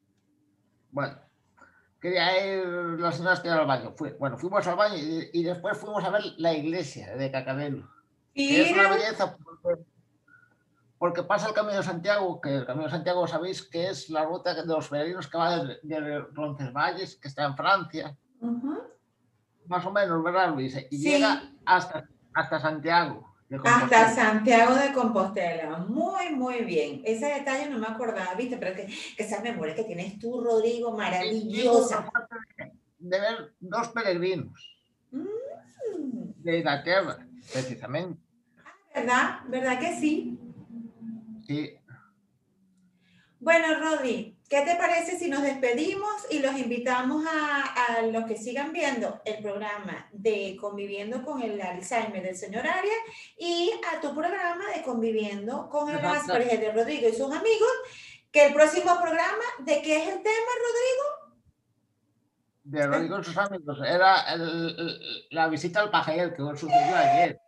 bueno, 0.90 1.16
quería 2.00 2.56
ir 2.56 2.66
la 2.98 3.12
señora 3.12 3.34
Esther 3.34 3.52
al 3.52 3.68
baño. 3.68 3.94
Fue, 3.96 4.14
bueno, 4.14 4.36
fuimos 4.36 4.66
al 4.66 4.74
baño 4.74 4.96
y, 4.96 5.44
después 5.44 5.78
fuimos 5.78 6.02
a 6.02 6.10
ver 6.10 6.24
la 6.38 6.54
iglesia 6.54 7.14
de 7.16 7.30
Cacabel. 7.30 7.84
Y 8.32 8.56
es 8.56 8.72
una 8.72 8.90
belleza 8.90 9.36
porque, 9.36 9.80
pasa 11.25 11.49
el 11.49 11.54
Camino 11.54 11.76
de 11.76 11.82
Santiago, 11.82 12.40
que 12.40 12.56
el 12.56 12.66
Camino 12.66 12.84
de 12.84 12.90
Santiago 12.90 13.26
sabéis 13.26 13.62
que 13.62 13.88
es 13.90 14.08
la 14.08 14.25
ruta 14.25 14.54
de 14.54 14.64
los 14.64 14.88
peregrinos 14.88 15.28
que 15.28 15.37
va 15.37 15.64
de, 15.64 15.78
de 15.82 16.20
Roncesvalles, 16.32 17.16
que 17.16 17.28
está 17.28 17.44
en 17.44 17.56
Francia. 17.56 18.16
Más 19.66 19.84
o 19.84 19.92
menos, 19.92 20.23
¿verdad, 20.23 20.54
Luis? 20.54 20.76
Y 20.90 20.99
llega 20.99 21.42
hasta, 21.64 22.08
hasta 22.32 22.58
Santiago. 22.58 23.34
Hasta 23.64 24.14
Santiago 24.14 24.75
de 24.75 24.92
Compostela. 24.92 25.78
Muy, 25.78 26.30
muy 26.30 26.64
bien. 26.64 27.02
Ese 27.04 27.26
detalle 27.26 27.68
no 27.68 27.78
me 27.78 27.87
acordaba, 27.87 28.34
¿viste? 28.34 28.56
Pero 28.56 28.75
que, 28.75 28.87
que 28.87 29.23
esa 29.23 29.40
memoria 29.42 29.75
que 29.75 29.84
tienes 29.84 30.18
tú, 30.18 30.42
Rodrigo, 30.42 30.96
maravillosa. 30.96 32.11
De 32.99 33.20
ver 33.20 33.54
dos 33.61 33.88
peregrinos 33.88 34.78
mm. 35.11 36.42
de 36.42 36.58
Inglaterra, 36.58 37.18
precisamente. 37.52 38.20
¿Verdad? 38.94 39.40
¿Verdad 39.49 39.78
que 39.78 39.96
sí? 39.96 40.38
Bueno, 43.44 43.78
Rodri, 43.78 44.38
¿qué 44.48 44.62
te 44.62 44.74
parece 44.76 45.18
si 45.18 45.28
nos 45.28 45.42
despedimos 45.42 46.10
y 46.30 46.38
los 46.38 46.56
invitamos 46.56 47.26
a, 47.26 48.00
los 48.10 48.24
que 48.24 48.38
sigan 48.38 48.72
viendo 48.72 49.20
el 49.26 49.42
programa 49.42 50.08
de 50.12 50.56
Conviviendo 50.58 51.22
con 51.22 51.42
el 51.42 51.60
Alzheimer 51.60 52.22
del 52.22 52.36
señor 52.36 52.66
Arias 52.66 52.96
y 53.36 53.70
a 53.92 54.00
tu 54.00 54.14
programa 54.14 54.64
de 54.74 54.82
Conviviendo 54.82 55.68
con 55.68 55.90
el 55.90 56.02
Asperger 56.02 56.58
de 56.58 56.72
Rodrigo 56.72 57.06
y 57.08 57.12
sus 57.12 57.30
amigos? 57.34 57.70
Que 58.32 58.46
el 58.46 58.54
próximo 58.54 58.98
programa, 59.00 59.44
¿de 59.58 59.82
qué 59.82 60.02
es 60.02 60.08
el 60.08 60.22
tema, 60.22 60.50
Rodrigo? 60.66 61.34
De 62.64 62.86
Rodrigo 62.86 63.20
y 63.20 63.24
sus 63.24 63.36
amigos. 63.36 63.78
Era 63.86 64.24
la 65.30 65.48
visita 65.48 65.80
al 65.80 65.90
pajel 65.90 66.32
que 66.32 66.42
sucedió 66.56 66.96
ayer. 66.96 67.43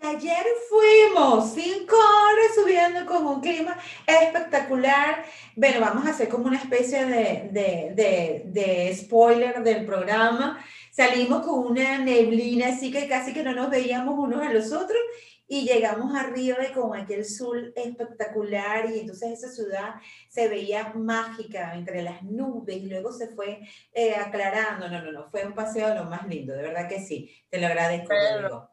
Ayer 0.00 0.46
fuimos 0.68 1.52
cinco 1.54 1.96
horas 1.96 2.54
subiendo 2.54 3.04
con 3.04 3.26
un 3.26 3.40
clima 3.40 3.76
espectacular. 4.06 5.24
Bueno, 5.56 5.80
vamos 5.80 6.06
a 6.06 6.10
hacer 6.10 6.28
como 6.28 6.46
una 6.46 6.58
especie 6.58 7.04
de, 7.04 7.48
de, 7.50 7.92
de, 7.94 8.42
de, 8.46 8.94
spoiler 8.94 9.62
del 9.62 9.84
programa. 9.84 10.64
Salimos 10.92 11.44
con 11.44 11.66
una 11.66 11.98
neblina, 11.98 12.68
así 12.68 12.92
que 12.92 13.08
casi 13.08 13.32
que 13.32 13.42
no 13.42 13.52
nos 13.54 13.70
veíamos 13.70 14.16
unos 14.16 14.40
a 14.40 14.52
los 14.52 14.72
otros 14.72 15.00
y 15.48 15.62
llegamos 15.62 16.14
arriba 16.14 16.58
con 16.74 16.96
aquel 16.96 17.24
sol 17.24 17.72
espectacular 17.74 18.90
y 18.94 19.00
entonces 19.00 19.32
esa 19.32 19.48
ciudad 19.48 19.94
se 20.28 20.48
veía 20.48 20.92
mágica 20.94 21.74
entre 21.74 22.02
las 22.02 22.22
nubes 22.22 22.76
y 22.76 22.86
luego 22.86 23.10
se 23.12 23.28
fue 23.28 23.60
eh, 23.92 24.14
aclarando. 24.14 24.88
No, 24.88 25.02
no, 25.02 25.10
no, 25.10 25.28
fue 25.30 25.44
un 25.44 25.54
paseo 25.54 25.92
lo 25.94 26.04
más 26.04 26.28
lindo, 26.28 26.54
de 26.54 26.62
verdad 26.62 26.88
que 26.88 27.00
sí. 27.00 27.34
Te 27.50 27.58
lo 27.58 27.66
agradezco. 27.66 28.08
Pero, 28.08 28.70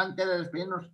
antes 0.00 0.26
de 0.26 0.38
despedirnos, 0.38 0.86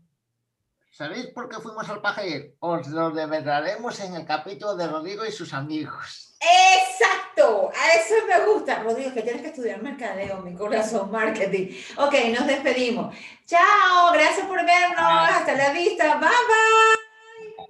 ¿sabéis 0.90 1.26
por 1.28 1.48
qué 1.48 1.56
fuimos 1.60 1.88
al 1.88 2.00
paje? 2.00 2.56
Os 2.58 2.88
lo 2.88 3.10
develaremos 3.10 4.00
en 4.00 4.14
el 4.14 4.26
capítulo 4.26 4.76
de 4.76 4.88
Rodrigo 4.88 5.24
y 5.24 5.32
sus 5.32 5.54
amigos. 5.54 6.36
Exacto, 6.40 7.70
a 7.70 7.94
eso 7.94 8.14
me 8.26 8.52
gusta. 8.52 8.82
Rodrigo, 8.82 9.12
que 9.14 9.22
tienes 9.22 9.42
que 9.42 9.48
estudiar 9.48 9.82
mercadeo, 9.82 10.42
mi 10.42 10.54
corazón, 10.54 11.10
marketing. 11.10 11.74
Ok, 11.96 12.14
nos 12.36 12.46
despedimos. 12.46 13.14
Chao, 13.46 14.12
gracias 14.12 14.46
por 14.46 14.58
vernos. 14.64 15.30
Hasta 15.30 15.54
la 15.54 15.72
vista. 15.72 16.16
Bye, 16.16 16.28
bye. 16.28 16.96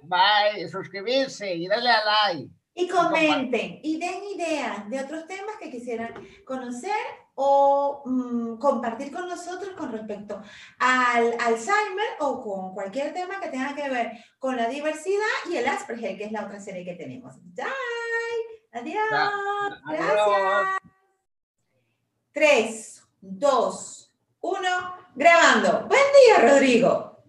Bye, 0.03 0.69
suscribirse 0.69 1.53
y 1.53 1.67
darle 1.67 1.91
a 1.91 2.03
like. 2.05 2.49
Y 2.73 2.87
comenten 2.87 3.79
y 3.83 3.99
den 3.99 4.23
ideas 4.35 4.89
de 4.89 5.01
otros 5.01 5.25
temas 5.27 5.55
que 5.59 5.71
quisieran 5.71 6.13
conocer 6.45 6.91
o 7.39 8.01
mm, 8.03 8.57
compartir 8.57 9.11
con 9.11 9.27
nosotros 9.27 9.75
con 9.77 9.91
respecto 9.91 10.41
al 10.79 11.37
Alzheimer 11.39 12.17
o 12.19 12.41
con 12.41 12.73
cualquier 12.73 13.13
tema 13.13 13.39
que 13.39 13.49
tenga 13.49 13.75
que 13.75 13.87
ver 13.89 14.11
con 14.39 14.57
la 14.57 14.67
diversidad 14.67 15.21
y 15.47 15.57
el 15.57 15.67
Asperger, 15.67 16.17
que 16.17 16.25
es 16.25 16.31
la 16.31 16.45
otra 16.45 16.59
serie 16.59 16.83
que 16.83 16.95
tenemos. 16.95 17.35
Bye. 17.53 17.67
Adiós. 18.71 19.03
Gracias. 19.87 20.77
Tres, 22.31 23.03
dos, 23.21 24.11
uno, 24.41 24.95
grabando. 25.13 25.87
Buen 25.87 26.01
día, 26.25 26.49
Rodrigo. 26.49 27.23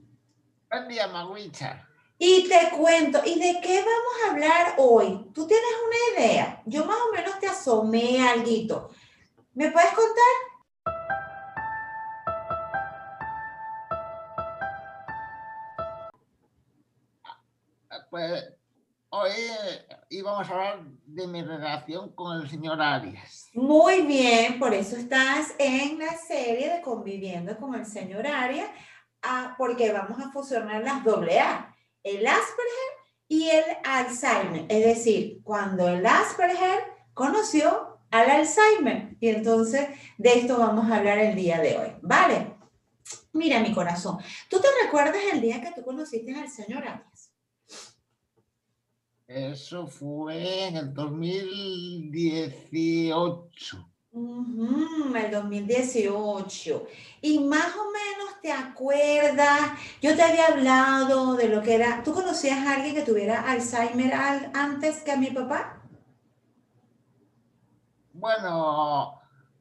Buen 0.70 0.88
día, 0.88 1.06
Maguicha. 1.06 1.86
Y 2.18 2.48
te 2.48 2.70
cuento, 2.76 3.20
¿y 3.24 3.38
de 3.38 3.60
qué 3.60 3.80
vamos 3.80 4.24
a 4.24 4.30
hablar 4.30 4.74
hoy? 4.78 5.30
¿Tú 5.34 5.46
tienes 5.46 5.70
una 5.86 6.22
idea? 6.22 6.62
Yo 6.64 6.86
más 6.86 6.96
o 6.96 7.14
menos 7.14 7.38
te 7.38 7.46
asomé 7.46 8.26
algo. 8.26 8.90
¿Me 9.58 9.72
puedes 9.72 9.90
contar? 9.90 10.24
Pues 18.08 18.54
hoy 19.08 19.30
íbamos 20.10 20.48
a 20.48 20.52
hablar 20.52 20.84
de 21.06 21.26
mi 21.26 21.42
relación 21.42 22.14
con 22.14 22.40
el 22.40 22.48
señor 22.48 22.80
Arias. 22.80 23.48
Muy 23.52 24.02
bien, 24.02 24.60
por 24.60 24.72
eso 24.74 24.94
estás 24.94 25.52
en 25.58 25.98
la 25.98 26.16
serie 26.16 26.74
de 26.74 26.80
Conviviendo 26.80 27.56
con 27.58 27.74
el 27.74 27.84
señor 27.84 28.28
Arias, 28.28 28.70
ah, 29.22 29.56
porque 29.58 29.92
vamos 29.92 30.20
a 30.20 30.30
fusionar 30.30 30.84
las 30.84 31.02
doble 31.02 31.40
A, 31.40 31.74
el 32.04 32.24
Asperger 32.24 32.92
y 33.26 33.50
el 33.50 33.64
Alzheimer. 33.82 34.66
Es 34.68 34.84
decir, 34.84 35.40
cuando 35.42 35.88
el 35.88 36.06
Asperger 36.06 36.84
conoció 37.12 37.87
al 38.10 38.30
Alzheimer. 38.30 39.16
Y 39.20 39.28
entonces 39.28 39.88
de 40.16 40.38
esto 40.38 40.58
vamos 40.58 40.90
a 40.90 40.96
hablar 40.96 41.18
el 41.18 41.34
día 41.34 41.60
de 41.60 41.76
hoy, 41.78 41.90
¿vale? 42.02 42.54
Mira 43.32 43.60
mi 43.60 43.72
corazón, 43.72 44.18
¿tú 44.48 44.60
te 44.60 44.68
recuerdas 44.84 45.16
el 45.32 45.40
día 45.40 45.60
que 45.60 45.72
tú 45.72 45.82
conociste 45.84 46.32
al 46.34 46.48
señor 46.48 46.86
Arias? 46.86 47.32
Eso 49.26 49.86
fue 49.86 50.68
en 50.68 50.76
el 50.76 50.94
2018. 50.94 53.90
el 55.16 55.30
2018. 55.30 56.86
Y 57.20 57.40
más 57.40 57.76
o 57.76 57.90
menos 57.90 58.40
te 58.40 58.50
acuerdas, 58.50 59.72
yo 60.00 60.16
te 60.16 60.22
había 60.22 60.46
hablado 60.46 61.36
de 61.36 61.48
lo 61.48 61.60
que 61.62 61.74
era, 61.74 62.02
¿tú 62.02 62.14
conocías 62.14 62.66
a 62.66 62.76
alguien 62.76 62.94
que 62.94 63.02
tuviera 63.02 63.42
Alzheimer 63.42 64.14
antes 64.54 65.02
que 65.02 65.12
a 65.12 65.16
mi 65.16 65.30
papá? 65.30 65.82
Bueno, 68.18 69.20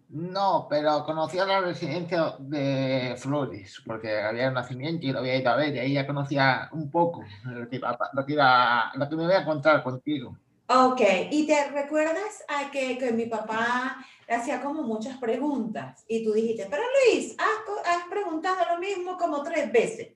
no, 0.10 0.68
pero 0.68 1.06
conocía 1.06 1.46
la 1.46 1.62
residencia 1.62 2.36
de 2.40 3.16
Flores, 3.18 3.82
porque 3.86 4.20
había 4.20 4.50
nacimiento 4.50 5.06
y 5.06 5.12
lo 5.12 5.20
había 5.20 5.38
ido 5.38 5.52
a 5.52 5.56
ver, 5.58 5.76
y 5.76 5.80
ahí 5.80 5.94
ya 5.94 6.08
conocía 6.08 6.70
un 6.72 6.90
poco 6.90 7.24
lo 7.46 7.70
que, 7.70 7.76
iba, 7.76 7.98
lo 8.14 8.26
que, 8.26 8.36
lo 8.36 9.10
que 9.10 9.16
me 9.16 9.26
voy 9.26 9.36
a 9.36 9.46
contar 9.46 9.84
contigo. 9.84 10.36
Ok, 10.70 11.02
¿y 11.32 11.46
te 11.46 11.70
recuerdas 11.70 12.44
a 12.48 12.72
que, 12.72 12.98
que 12.98 13.12
mi 13.12 13.28
papá 13.28 14.04
hacía 14.28 14.62
como 14.62 14.82
muchas 14.82 15.18
preguntas? 15.18 16.04
Y 16.08 16.26
tú 16.26 16.34
dijiste, 16.34 16.68
pero 16.70 16.82
Luis, 17.06 17.36
has, 17.38 17.96
has 17.96 18.08
preguntado 18.10 18.58
lo 18.74 18.80
mismo 18.80 19.18
como 19.18 19.44
tres 19.44 19.72
veces. 19.72 20.16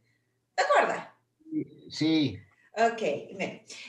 ¿Te 0.55 0.63
acuerdas? 0.63 1.07
Sí. 1.89 2.39
Ok, 2.73 3.01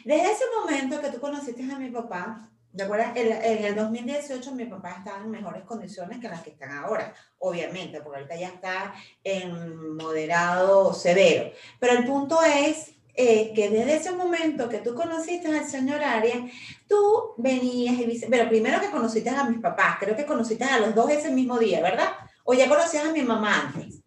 desde 0.05 0.33
ese 0.33 0.45
momento 0.61 1.01
que 1.01 1.11
tú 1.11 1.21
conociste 1.21 1.63
a 1.73 1.79
mi 1.79 1.91
papá, 1.91 2.52
¿De 2.73 2.85
acuerdo? 2.85 3.05
En, 3.15 3.65
el 3.65 3.75
2018 3.75 4.53
mi 4.55 4.65
papá 4.65 4.97
estaba 4.99 5.23
en 5.23 5.31
mejores 5.31 5.63
condiciones 5.65 6.19
que 6.19 6.29
las 6.29 6.43
que 6.43 6.51
están 6.51 6.71
ahora, 6.71 7.13
obviamente, 7.39 8.01
porque 8.01 8.21
ahorita 8.21 8.37
ya 8.37 8.49
está 8.49 8.95
en 9.23 9.97
moderado 9.97 10.95
severo. 10.95 11.53
Pero 11.79 11.99
el 11.99 12.07
punto 12.07 12.39
es 12.43 12.93
eh, 13.15 13.53
que 13.55 13.69
desde 13.69 13.97
ese 13.97 14.13
momento 14.13 14.71
que 14.71 14.79
tú 14.79 14.95
conociste 14.95 15.49
al 15.49 15.67
señor 15.67 16.03
Arias, 16.03 16.51
tú 16.89 17.35
venías 17.37 17.95
y 17.95 18.27
pero 18.31 18.49
primero 18.49 18.81
que 18.81 18.91
conociste 18.91 19.29
a 19.29 19.45
mis 19.45 19.61
papás, 19.61 19.97
creo 20.01 20.17
que 20.17 20.25
conociste 20.25 20.65
a 20.65 20.79
los 20.79 20.95
dos 20.95 21.11
ese 21.11 21.31
mismo 21.31 21.59
día, 21.59 21.83
¿verdad? 21.83 22.09
O 22.45 22.55
ya 22.55 22.71
conocías 22.71 23.05
a 23.05 23.13
mi 23.13 23.21
mamá 23.21 23.67
antes. 23.67 24.01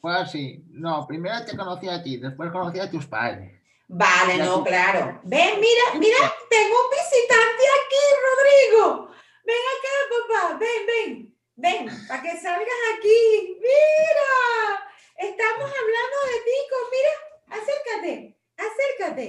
Pues 0.00 0.16
así, 0.16 0.64
no, 0.70 1.06
primero 1.06 1.44
te 1.44 1.56
conocí 1.56 1.88
a 1.90 2.02
ti, 2.02 2.16
después 2.16 2.50
conocí 2.50 2.78
a 2.78 2.90
tus 2.90 3.06
padres. 3.06 3.63
Vale, 3.88 4.38
no, 4.38 4.64
claro. 4.64 5.20
Ven, 5.24 5.60
mira, 5.60 5.98
mira, 5.98 6.16
tengo 6.48 6.74
un 6.74 6.90
visitante 6.90 7.62
aquí, 7.78 8.04
Rodrigo. 8.24 9.10
Ven 9.44 9.64
acá, 9.74 9.94
papá, 10.10 10.58
ven, 10.58 10.86
ven, 10.86 11.36
ven, 11.56 12.06
para 12.08 12.22
que 12.22 12.30
salgas 12.40 12.82
aquí. 12.96 13.58
Mira, 13.60 14.88
estamos 15.18 15.70
hablando 15.70 16.16
de 16.30 16.38
ti, 16.44 16.56
mira, 16.92 17.12
acércate, 17.60 18.14
acércate. 18.56 19.24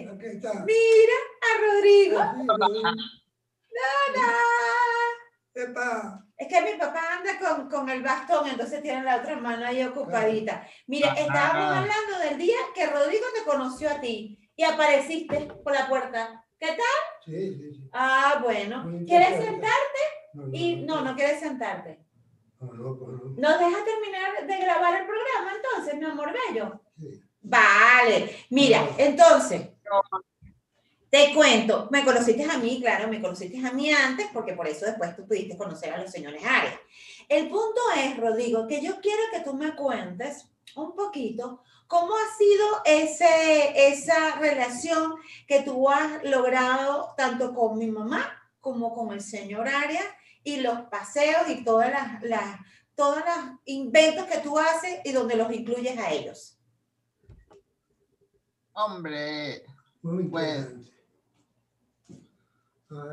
Mira 0.66 1.18
a 1.42 1.58
Rodrigo. 1.62 2.20
Hola. 2.48 2.72
Es 6.38 6.48
que 6.50 6.62
mi 6.62 6.78
papá 6.78 7.14
anda 7.14 7.40
con, 7.40 7.70
con, 7.70 7.90
el 7.90 8.02
bastón, 8.02 8.48
entonces 8.48 8.82
tiene 8.82 9.04
la 9.04 9.18
otra 9.18 9.38
mano 9.38 9.66
ahí 9.66 9.84
ocupadita. 9.84 10.68
Mire, 10.88 11.08
estábamos 11.18 11.78
hablando 11.78 12.20
del 12.20 12.38
día 12.38 12.58
que 12.74 12.88
Rodrigo 12.88 13.26
te 13.34 13.44
conoció 13.44 13.90
a 13.90 14.02
ti 14.02 14.45
y 14.56 14.64
apareciste 14.64 15.42
por 15.64 15.74
la 15.74 15.88
puerta. 15.88 16.46
¿Qué 16.60 16.68
tal? 16.68 17.26
Sí, 17.26 17.56
sí, 17.56 17.74
sí. 17.74 17.90
Ah, 17.92 18.40
bueno. 18.44 18.90
¿Quieres 19.06 19.44
sentarte? 19.44 20.00
No, 20.34 20.50
y 20.52 20.78
no, 20.78 21.02
no 21.02 21.16
quieres 21.16 21.40
sentarte. 21.40 22.00
No, 22.60 22.74
no, 22.74 22.98
pues 22.98 23.12
no. 23.12 23.24
¿Nos 23.38 23.60
deja 23.60 23.84
terminar 23.84 24.48
de 24.48 24.58
grabar 24.58 25.02
el 25.02 25.06
programa 25.06 25.52
entonces, 25.56 26.00
mi 26.00 26.06
amor 26.06 26.34
bello? 26.34 26.82
Sí. 26.98 27.22
Vale. 27.42 28.36
Mira, 28.50 28.88
entonces, 28.98 29.70
te 31.10 31.34
cuento, 31.34 31.88
me 31.92 32.04
conociste 32.04 32.44
a 32.44 32.58
mí, 32.58 32.80
claro, 32.82 33.08
me 33.08 33.22
conociste 33.22 33.66
a 33.66 33.72
mí 33.72 33.92
antes, 33.92 34.28
porque 34.34 34.54
por 34.54 34.68
eso 34.68 34.86
después 34.86 35.16
tú 35.16 35.28
pudiste 35.28 35.58
conocer 35.58 35.94
a 35.94 36.02
los 36.02 36.12
señores 36.12 36.44
Arias. 36.44 36.76
El 37.30 37.48
punto 37.48 37.82
es, 37.98 38.18
Rodrigo, 38.18 38.68
que 38.68 38.82
yo 38.82 39.00
quiero 39.00 39.22
que 39.32 39.42
tú 39.42 39.54
me 39.54 39.76
cuentes 39.76 40.50
un 40.76 40.96
poquito 40.96 41.62
cómo 41.88 42.14
ha 42.16 42.38
sido 42.38 42.66
ese, 42.86 43.88
esa 43.90 44.36
relación 44.40 45.16
que 45.48 45.62
tú 45.62 45.90
has 45.90 46.24
logrado 46.24 47.14
tanto 47.18 47.54
con 47.54 47.78
mi 47.78 47.88
mamá 47.88 48.42
como 48.60 48.94
con 48.94 49.12
el 49.14 49.22
señor 49.22 49.68
Arias 49.68 50.06
y 50.44 50.58
los 50.58 50.82
paseos 50.90 51.50
y 51.50 51.64
todas 51.64 51.92
las, 51.92 52.24
las, 52.24 52.60
todos 52.96 53.18
los 53.18 53.60
inventos 53.66 54.26
que 54.26 54.40
tú 54.40 54.58
haces 54.58 55.02
y 55.04 55.12
donde 55.12 55.36
los 55.36 55.52
incluyes 55.52 55.98
a 55.98 56.12
ellos. 56.12 56.58
Hombre, 58.74 59.64
pues 60.02 60.68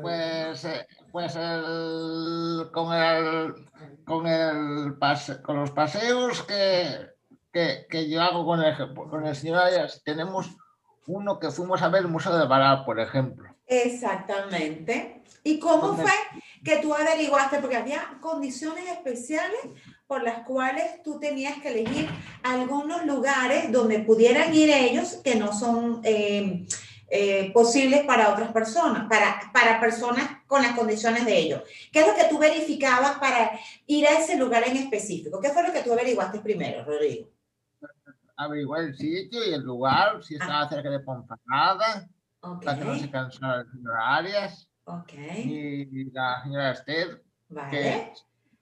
pues, 0.01 0.65
eh, 0.65 0.87
pues 1.11 1.35
el, 1.35 2.69
con, 2.71 2.93
el, 2.93 3.53
con, 4.05 4.27
el 4.27 4.97
con 5.41 5.55
los 5.57 5.71
paseos 5.71 6.43
que, 6.43 7.12
que, 7.53 7.85
que, 7.89 8.09
yo 8.09 8.21
hago 8.21 8.45
con 8.45 8.61
el, 8.61 8.75
con 8.93 9.25
el 9.25 9.35
señor 9.35 9.59
Ayas, 9.59 10.01
tenemos 10.03 10.49
uno 11.07 11.39
que 11.39 11.51
fuimos 11.51 11.81
a 11.81 11.89
ver 11.89 12.01
el 12.01 12.07
Museo 12.07 12.37
de 12.37 12.47
Bará, 12.47 12.83
por 12.83 12.99
ejemplo. 12.99 13.49
Exactamente. 13.67 15.21
¿Y 15.43 15.59
cómo 15.59 15.95
fue 15.95 16.11
que 16.63 16.77
tú 16.77 16.93
averiguaste? 16.93 17.59
Porque 17.59 17.77
había 17.77 18.17
condiciones 18.21 18.85
especiales 18.89 19.59
por 20.07 20.23
las 20.23 20.39
cuales 20.45 21.01
tú 21.03 21.19
tenías 21.19 21.57
que 21.61 21.69
elegir 21.69 22.09
algunos 22.43 23.05
lugares 23.05 23.71
donde 23.71 23.99
pudieran 23.99 24.53
ir 24.53 24.69
ellos 24.69 25.19
que 25.23 25.35
no 25.35 25.53
son... 25.53 26.01
Eh, 26.03 26.65
eh, 27.15 27.51
posibles 27.53 28.05
para 28.05 28.33
otras 28.33 28.51
personas, 28.51 29.07
para, 29.07 29.39
para 29.53 29.79
personas 29.79 30.27
con 30.47 30.63
las 30.63 30.71
condiciones 30.71 31.27
de 31.27 31.37
ellos. 31.37 31.61
¿Qué 31.91 31.99
es 31.99 32.07
lo 32.07 32.15
que 32.15 32.23
tú 32.23 32.39
verificabas 32.39 33.19
para 33.19 33.51
ir 33.85 34.07
a 34.07 34.17
ese 34.17 34.35
lugar 34.35 34.67
en 34.67 34.77
específico? 34.77 35.39
¿Qué 35.39 35.49
fue 35.49 35.61
lo 35.61 35.71
que 35.71 35.81
tú 35.81 35.93
averiguaste 35.93 36.39
primero, 36.39 36.83
Rodrigo? 36.83 37.27
Averiguar 38.35 38.81
el 38.81 38.95
sitio 38.95 39.47
y 39.47 39.53
el 39.53 39.61
lugar, 39.61 40.23
si 40.23 40.35
estaba 40.35 40.67
cerca 40.67 40.89
de 40.89 40.99
Ponferrada, 40.99 42.09
para 42.39 42.77
que 42.77 42.85
no 42.85 42.95
se 42.95 43.09
cansaran 43.09 43.65
las 43.65 43.85
horarias. 43.85 44.69
Y 45.45 46.11
la 46.11 46.41
señora 46.43 46.71
Esther, 46.71 47.23
vale. 47.49 47.69
que 47.71 48.13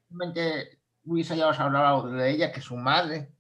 simplemente 0.07 0.79
Luisa 1.03 1.35
ya 1.35 1.47
os 1.47 1.59
ha 1.59 1.63
hablado 1.63 2.11
de 2.11 2.29
ella, 2.29 2.51
que 2.51 2.59
es 2.59 2.65
su 2.65 2.75
madre. 2.75 3.31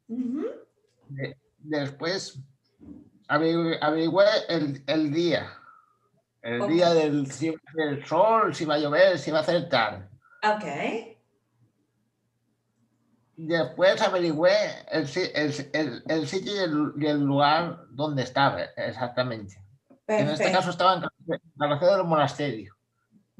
después 1.59 2.41
averigüé 3.27 4.25
el, 4.49 4.83
el 4.87 5.11
día. 5.13 5.57
El 6.41 6.67
día 6.67 6.89
del, 6.93 7.27
del, 7.27 8.05
sol, 8.05 8.55
si 8.55 8.65
va 8.65 8.75
a 8.75 8.79
llover, 8.79 9.19
si 9.19 9.29
va 9.29 9.39
a 9.39 9.41
hacer 9.41 9.69
tal. 9.69 10.09
Ok. 10.43 11.20
Después 13.43 13.99
averigüé 14.03 14.53
el, 14.91 15.09
el, 15.33 16.03
el 16.07 16.27
sitio 16.27 16.53
y 16.95 17.07
el, 17.07 17.21
lugar 17.21 17.85
donde 17.89 18.21
estaba 18.21 18.61
exactamente. 18.75 19.59
En 20.05 20.29
este 20.29 20.51
caso 20.51 20.69
estaba 20.69 20.93
en 20.93 21.01
la 21.55 21.67
región 21.67 21.97
del 21.97 22.05
monasterio, 22.05 22.75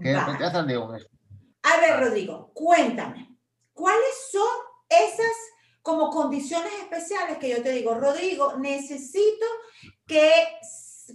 que 0.01 0.13
es 0.13 0.53
de 0.53 0.63
León. 0.63 0.99
A 1.61 1.77
ver, 1.79 1.99
Rodrigo, 1.99 2.51
cuéntame, 2.51 3.37
¿cuáles 3.73 4.29
son 4.31 4.49
esas 4.89 5.37
como 5.83 6.09
condiciones 6.09 6.73
especiales 6.81 7.37
que 7.37 7.49
yo 7.49 7.61
te 7.61 7.71
digo, 7.71 7.93
Rodrigo, 7.93 8.57
necesito 8.57 9.45
que 10.07 10.31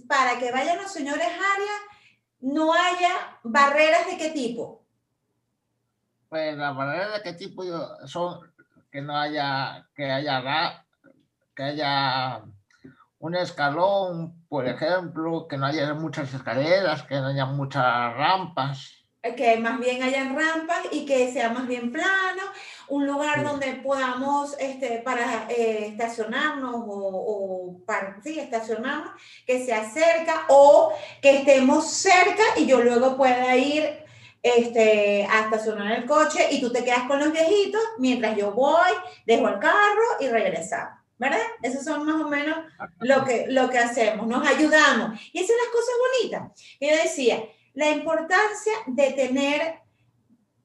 para 0.07 0.39
que 0.39 0.49
vayan 0.49 0.77
los 0.77 0.93
señores 0.93 1.27
Arias 1.27 1.81
no 2.39 2.73
haya 2.73 3.37
barreras 3.43 4.05
de 4.05 4.17
qué 4.17 4.29
tipo. 4.29 4.85
Pues 6.29 6.55
las 6.55 6.73
barreras 6.73 7.15
de 7.15 7.23
qué 7.23 7.33
tipo 7.33 7.63
son 8.05 8.56
que 8.97 9.03
no 9.03 9.15
haya, 9.15 9.87
que 9.95 10.11
haya, 10.11 10.83
que 11.55 11.61
haya 11.61 12.41
un 13.19 13.35
escalón, 13.35 14.43
por 14.49 14.67
ejemplo, 14.67 15.47
que 15.47 15.55
no 15.55 15.67
haya 15.67 15.93
muchas 15.93 16.33
escaleras, 16.33 17.03
que 17.03 17.13
no 17.13 17.27
haya 17.27 17.45
muchas 17.45 17.83
rampas. 18.15 19.05
Que 19.21 19.57
más 19.57 19.79
bien 19.79 20.01
hayan 20.01 20.35
rampas 20.35 20.87
y 20.91 21.05
que 21.05 21.31
sea 21.31 21.49
más 21.49 21.67
bien 21.67 21.91
plano, 21.91 22.41
un 22.87 23.05
lugar 23.05 23.43
donde 23.43 23.73
podamos 23.83 24.55
este, 24.59 25.03
para 25.05 25.47
eh, 25.47 25.89
estacionarnos 25.89 26.73
o, 26.75 27.79
para 27.85 28.19
sí, 28.23 28.39
estacionarnos, 28.39 29.11
que 29.45 29.63
sea 29.63 29.87
cerca 29.87 30.45
o 30.49 30.91
que 31.21 31.41
estemos 31.41 31.87
cerca 31.87 32.41
y 32.55 32.65
yo 32.65 32.81
luego 32.81 33.15
pueda 33.15 33.55
ir 33.55 34.06
este, 34.55 35.25
a 35.29 35.41
estacionar 35.41 35.91
el 35.91 36.05
coche 36.05 36.47
y 36.51 36.61
tú 36.61 36.71
te 36.71 36.83
quedas 36.83 37.03
con 37.07 37.19
los 37.19 37.31
viejitos 37.31 37.81
mientras 37.97 38.35
yo 38.37 38.51
voy, 38.51 38.91
dejo 39.25 39.47
el 39.47 39.59
carro 39.59 40.17
y 40.19 40.27
regresamos. 40.27 40.97
¿Verdad? 41.19 41.39
Esos 41.63 41.83
son 41.83 42.05
más 42.05 42.21
o 42.21 42.27
menos 42.27 42.59
lo 42.99 43.25
que, 43.25 43.47
lo 43.49 43.71
que 43.71 43.79
hacemos, 43.79 44.27
nos 44.27 44.47
ayudamos. 44.47 45.19
Y 45.33 45.39
esas 45.39 45.47
son 45.47 45.57
las 45.57 45.73
cosas 45.73 45.95
bonitas. 46.21 46.77
Yo 46.79 46.89
decía, 47.03 47.43
la 47.77 47.91
importancia 47.91 48.73
de 48.87 49.11
tener, 49.13 49.79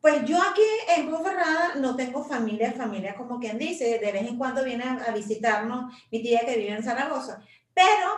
pues 0.00 0.24
yo 0.24 0.38
aquí 0.42 0.62
en 0.96 1.10
Ponferrada 1.10 1.74
no 1.76 1.94
tengo 1.94 2.24
familia, 2.24 2.72
familia 2.72 3.14
como 3.14 3.38
quien 3.38 3.58
dice, 3.58 3.98
de 3.98 4.12
vez 4.12 4.26
en 4.26 4.38
cuando 4.38 4.64
viene 4.64 4.84
a, 4.84 5.10
visitarnos 5.12 5.92
mi 6.10 6.22
tía 6.22 6.40
que 6.40 6.56
vive 6.56 6.72
en 6.72 6.82
Zaragoza, 6.82 7.42
pero 7.74 8.08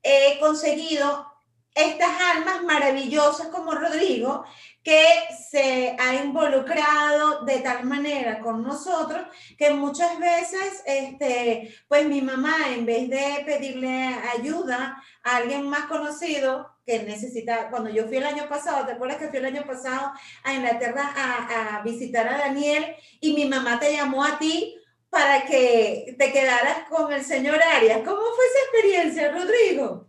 he 0.00 0.38
conseguido 0.38 1.26
estas 1.74 2.10
almas 2.36 2.62
maravillosas 2.62 3.48
como 3.48 3.72
Rodrigo, 3.72 4.44
que 4.86 5.04
se 5.50 5.96
ha 5.98 6.14
involucrado 6.22 7.44
de 7.44 7.58
tal 7.58 7.82
manera 7.86 8.38
con 8.38 8.62
nosotros 8.62 9.26
que 9.58 9.70
muchas 9.70 10.16
veces, 10.20 10.80
este, 10.86 11.74
pues 11.88 12.06
mi 12.06 12.22
mamá, 12.22 12.54
en 12.68 12.86
vez 12.86 13.10
de 13.10 13.42
pedirle 13.44 14.14
ayuda 14.38 15.02
a 15.24 15.36
alguien 15.38 15.68
más 15.68 15.86
conocido, 15.86 16.70
que 16.86 17.02
necesita, 17.02 17.68
cuando 17.68 17.90
yo 17.90 18.06
fui 18.06 18.18
el 18.18 18.26
año 18.26 18.48
pasado, 18.48 18.86
¿te 18.86 18.92
acuerdas 18.92 19.16
que 19.16 19.26
fui 19.26 19.38
el 19.38 19.46
año 19.46 19.66
pasado 19.66 20.12
a 20.44 20.54
Inglaterra 20.54 21.12
a, 21.16 21.82
visitar 21.82 22.28
a 22.28 22.38
Daniel 22.38 22.94
y 23.20 23.32
mi 23.32 23.46
mamá 23.46 23.80
te 23.80 23.92
llamó 23.92 24.22
a 24.24 24.38
ti 24.38 24.78
para 25.10 25.46
que 25.46 26.14
te 26.16 26.30
quedaras 26.30 26.88
con 26.88 27.12
el 27.12 27.24
señor 27.24 27.58
Arias? 27.60 28.02
¿Cómo 28.04 28.22
fue 28.22 28.44
esa 28.46 28.58
experiencia, 28.70 29.32
Rodrigo? 29.32 30.08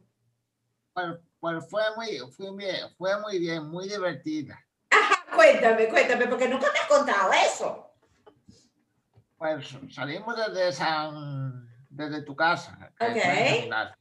Bueno, 0.94 1.18
pues 1.40 1.68
fue 1.68 1.82
muy, 1.96 2.20
fue, 2.32 2.56
bien, 2.56 2.76
fue 2.96 3.20
muy 3.20 3.40
bien, 3.40 3.68
muy 3.68 3.90
divertida. 3.90 4.67
Cuéntame, 5.38 5.88
cuéntame, 5.88 6.28
porque 6.28 6.50
nunca 6.50 6.66
me 6.74 6.80
has 6.80 6.88
contado 6.88 7.32
eso. 7.32 7.92
Pues 9.38 9.78
salimos 9.92 10.36
desde 10.36 10.72
San, 10.72 11.70
desde 11.92 12.24
tu 12.24 12.36
casa. 12.36 12.92
Ok. 13.00 13.92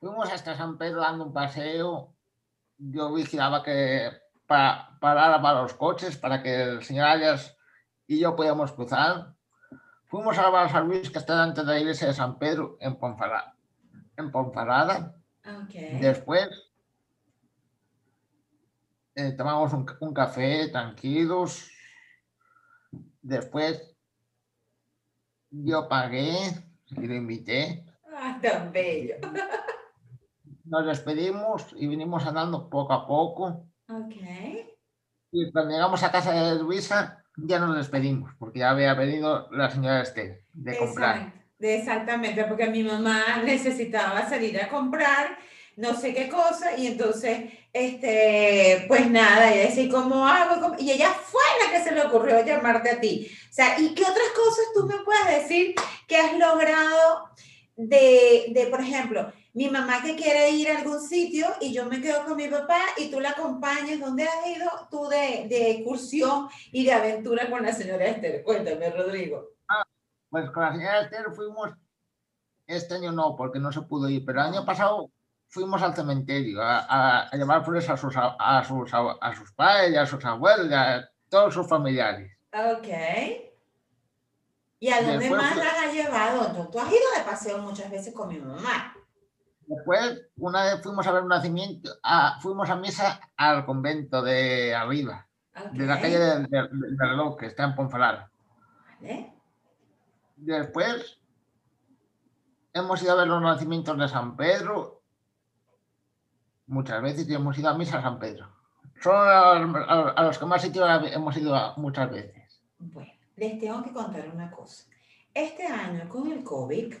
Fuimos 0.00 0.32
hasta 0.32 0.56
San 0.56 0.76
Pedro 0.78 1.00
dando 1.00 1.26
un 1.26 1.32
paseo. 1.32 2.12
Yo 2.76 3.14
vigilaba 3.14 3.62
que 3.62 4.10
para, 4.48 4.98
parara 4.98 5.40
para 5.40 5.62
los 5.62 5.74
coches, 5.74 6.16
para 6.16 6.42
que 6.42 6.60
el 6.60 6.82
señor 6.82 7.06
Arias 7.06 7.56
y 8.08 8.18
yo 8.18 8.34
podíamos 8.34 8.72
cruzar. 8.72 9.32
Fuimos 10.06 10.36
a 10.38 10.50
la 10.50 10.68
San 10.68 10.88
Luis, 10.88 11.08
que 11.08 11.18
está 11.18 11.34
delante 11.34 11.60
de 11.60 11.72
la 11.72 11.78
iglesia 11.78 12.08
de 12.08 12.14
San 12.14 12.36
Pedro, 12.36 12.78
en 12.80 12.96
Ponfarada. 12.96 13.54
En 14.16 14.32
Ponfarada. 14.32 15.14
Después 16.00 16.65
eh, 19.16 19.32
tomamos 19.32 19.72
un, 19.72 19.86
un, 20.00 20.14
café 20.14 20.68
tranquilos. 20.68 21.68
Después 23.20 23.96
yo 25.50 25.88
pagué 25.88 26.36
y 26.90 27.06
lo 27.06 27.14
invité. 27.14 27.84
Ah, 28.14 28.38
tan 28.40 28.72
bello. 28.72 29.16
nos 30.66 30.86
despedimos 30.86 31.74
y 31.76 31.86
vinimos 31.86 32.26
andando 32.26 32.68
poco 32.68 32.92
a 32.92 33.06
poco. 33.06 33.66
Ok. 33.88 34.14
Y 35.32 35.50
cuando 35.52 35.72
llegamos 35.72 36.02
a 36.02 36.12
casa 36.12 36.32
de 36.32 36.58
Luisa, 36.58 37.24
ya 37.36 37.58
nos 37.58 37.76
despedimos, 37.76 38.32
porque 38.38 38.60
ya 38.60 38.70
había 38.70 38.94
venido 38.94 39.48
la 39.50 39.70
señora 39.70 40.02
Esther 40.02 40.44
de 40.52 40.78
comprar. 40.78 41.32
Exactamente, 41.58 42.44
porque 42.44 42.68
mi 42.68 42.82
mamá 42.82 43.42
necesitaba 43.44 44.28
salir 44.28 44.60
a 44.60 44.68
comprar 44.68 45.38
no 45.76 45.94
sé 45.94 46.14
qué 46.14 46.28
cosa, 46.28 46.76
y 46.76 46.86
entonces, 46.86 47.52
este, 47.72 48.86
pues 48.88 49.10
nada, 49.10 49.52
ella 49.52 49.68
decía, 49.68 49.90
¿cómo 49.90 50.26
hago? 50.26 50.74
Y 50.78 50.90
ella 50.90 51.10
fue 51.10 51.42
la 51.64 51.72
que 51.72 51.84
se 51.84 51.92
le 51.94 52.00
ocurrió 52.00 52.44
llamarte 52.44 52.90
a 52.90 53.00
ti. 53.00 53.30
O 53.50 53.52
sea, 53.52 53.78
¿y 53.78 53.94
qué 53.94 54.02
otras 54.02 54.28
cosas 54.34 54.64
tú 54.74 54.86
me 54.86 55.04
puedes 55.04 55.42
decir 55.42 55.74
que 56.08 56.16
has 56.16 56.32
logrado 56.38 57.30
de, 57.76 58.46
de, 58.50 58.66
por 58.70 58.80
ejemplo, 58.80 59.30
mi 59.52 59.68
mamá 59.68 60.02
que 60.02 60.16
quiere 60.16 60.50
ir 60.50 60.70
a 60.70 60.78
algún 60.78 61.00
sitio 61.00 61.46
y 61.60 61.74
yo 61.74 61.84
me 61.84 62.00
quedo 62.00 62.24
con 62.24 62.36
mi 62.36 62.48
papá 62.48 62.80
y 62.96 63.10
tú 63.10 63.20
la 63.20 63.30
acompañas, 63.30 64.00
¿dónde 64.00 64.24
has 64.24 64.46
ido 64.46 64.70
tú 64.90 65.08
de, 65.08 65.46
de 65.48 65.72
excursión 65.72 66.48
y 66.72 66.84
de 66.84 66.92
aventura 66.92 67.50
con 67.50 67.62
la 67.62 67.72
señora 67.72 68.06
Esther? 68.06 68.42
Cuéntame, 68.42 68.90
Rodrigo. 68.90 69.50
Ah, 69.68 69.84
pues 70.30 70.50
con 70.50 70.62
la 70.62 70.72
señora 70.72 71.00
Esther 71.02 71.26
fuimos, 71.34 71.70
este 72.66 72.94
año 72.94 73.12
no, 73.12 73.36
porque 73.36 73.58
no 73.58 73.70
se 73.72 73.82
pudo 73.82 74.08
ir, 74.08 74.24
pero 74.24 74.40
el 74.40 74.46
año 74.46 74.64
pasado 74.64 75.10
fuimos 75.56 75.82
al 75.82 75.94
cementerio 75.94 76.62
a, 76.62 77.22
a, 77.22 77.30
llevar 77.34 77.64
flores 77.64 77.88
a 77.88 77.96
sus, 77.96 78.14
a, 78.14 78.62
sus, 78.62 78.92
a, 78.92 79.34
sus 79.34 79.52
padres, 79.52 79.96
a 79.96 80.04
sus 80.04 80.22
abuelos, 80.22 80.70
a 80.70 81.08
todos 81.30 81.54
sus 81.54 81.66
familiares. 81.66 82.30
Ok. 82.52 82.88
¿Y 84.78 84.90
a 84.90 85.00
dónde 85.00 85.30
más 85.30 85.56
las 85.56 85.78
has 85.78 85.94
llevado? 85.94 86.68
Tú 86.70 86.78
has 86.78 86.88
ido 86.88 87.10
de 87.16 87.24
paseo 87.24 87.58
muchas 87.58 87.90
veces 87.90 88.12
con 88.12 88.28
mi 88.28 88.38
mamá. 88.38 88.94
Después, 89.66 90.26
una 90.36 90.64
vez 90.64 90.82
fuimos 90.82 91.06
a 91.06 91.12
ver 91.12 91.22
un 91.22 91.30
nacimiento, 91.30 91.90
fuimos 92.42 92.68
a 92.68 92.76
misa 92.76 93.18
al 93.38 93.64
convento 93.64 94.20
de 94.22 94.74
arriba, 94.74 95.26
de 95.72 95.86
la 95.86 95.98
calle 95.98 96.18
del 96.18 96.46
de, 96.48 96.68
reloj, 96.98 97.38
que 97.38 97.46
está 97.46 97.64
en 97.64 97.74
Ponferrada. 97.74 98.30
Vale. 99.00 99.32
Después, 100.36 101.18
hemos 102.74 103.02
ido 103.02 103.12
a 103.12 103.16
ver 103.16 103.28
los 103.28 103.40
nacimientos 103.40 103.98
de 103.98 104.06
San 104.06 104.36
Pedro 104.36 104.95
muchas 106.66 107.02
veces 107.02 107.28
y 107.28 107.34
hemos 107.34 107.58
ido 107.58 107.68
a 107.68 107.78
misa 107.78 107.98
a 107.98 108.02
San 108.02 108.18
Pedro. 108.18 108.48
Son 109.02 109.14
a, 109.14 110.22
los 110.22 110.38
que 110.38 110.46
más 110.46 110.64
hemos 110.64 111.36
ido 111.36 111.74
muchas 111.76 112.10
veces. 112.10 112.62
Bueno, 112.78 113.12
les 113.36 113.58
tengo 113.58 113.82
que 113.82 113.92
contar 113.92 114.28
una 114.32 114.50
cosa. 114.50 114.84
Este 115.34 115.66
año 115.66 116.08
con 116.08 116.32
el 116.32 116.42
COVID, 116.42 116.94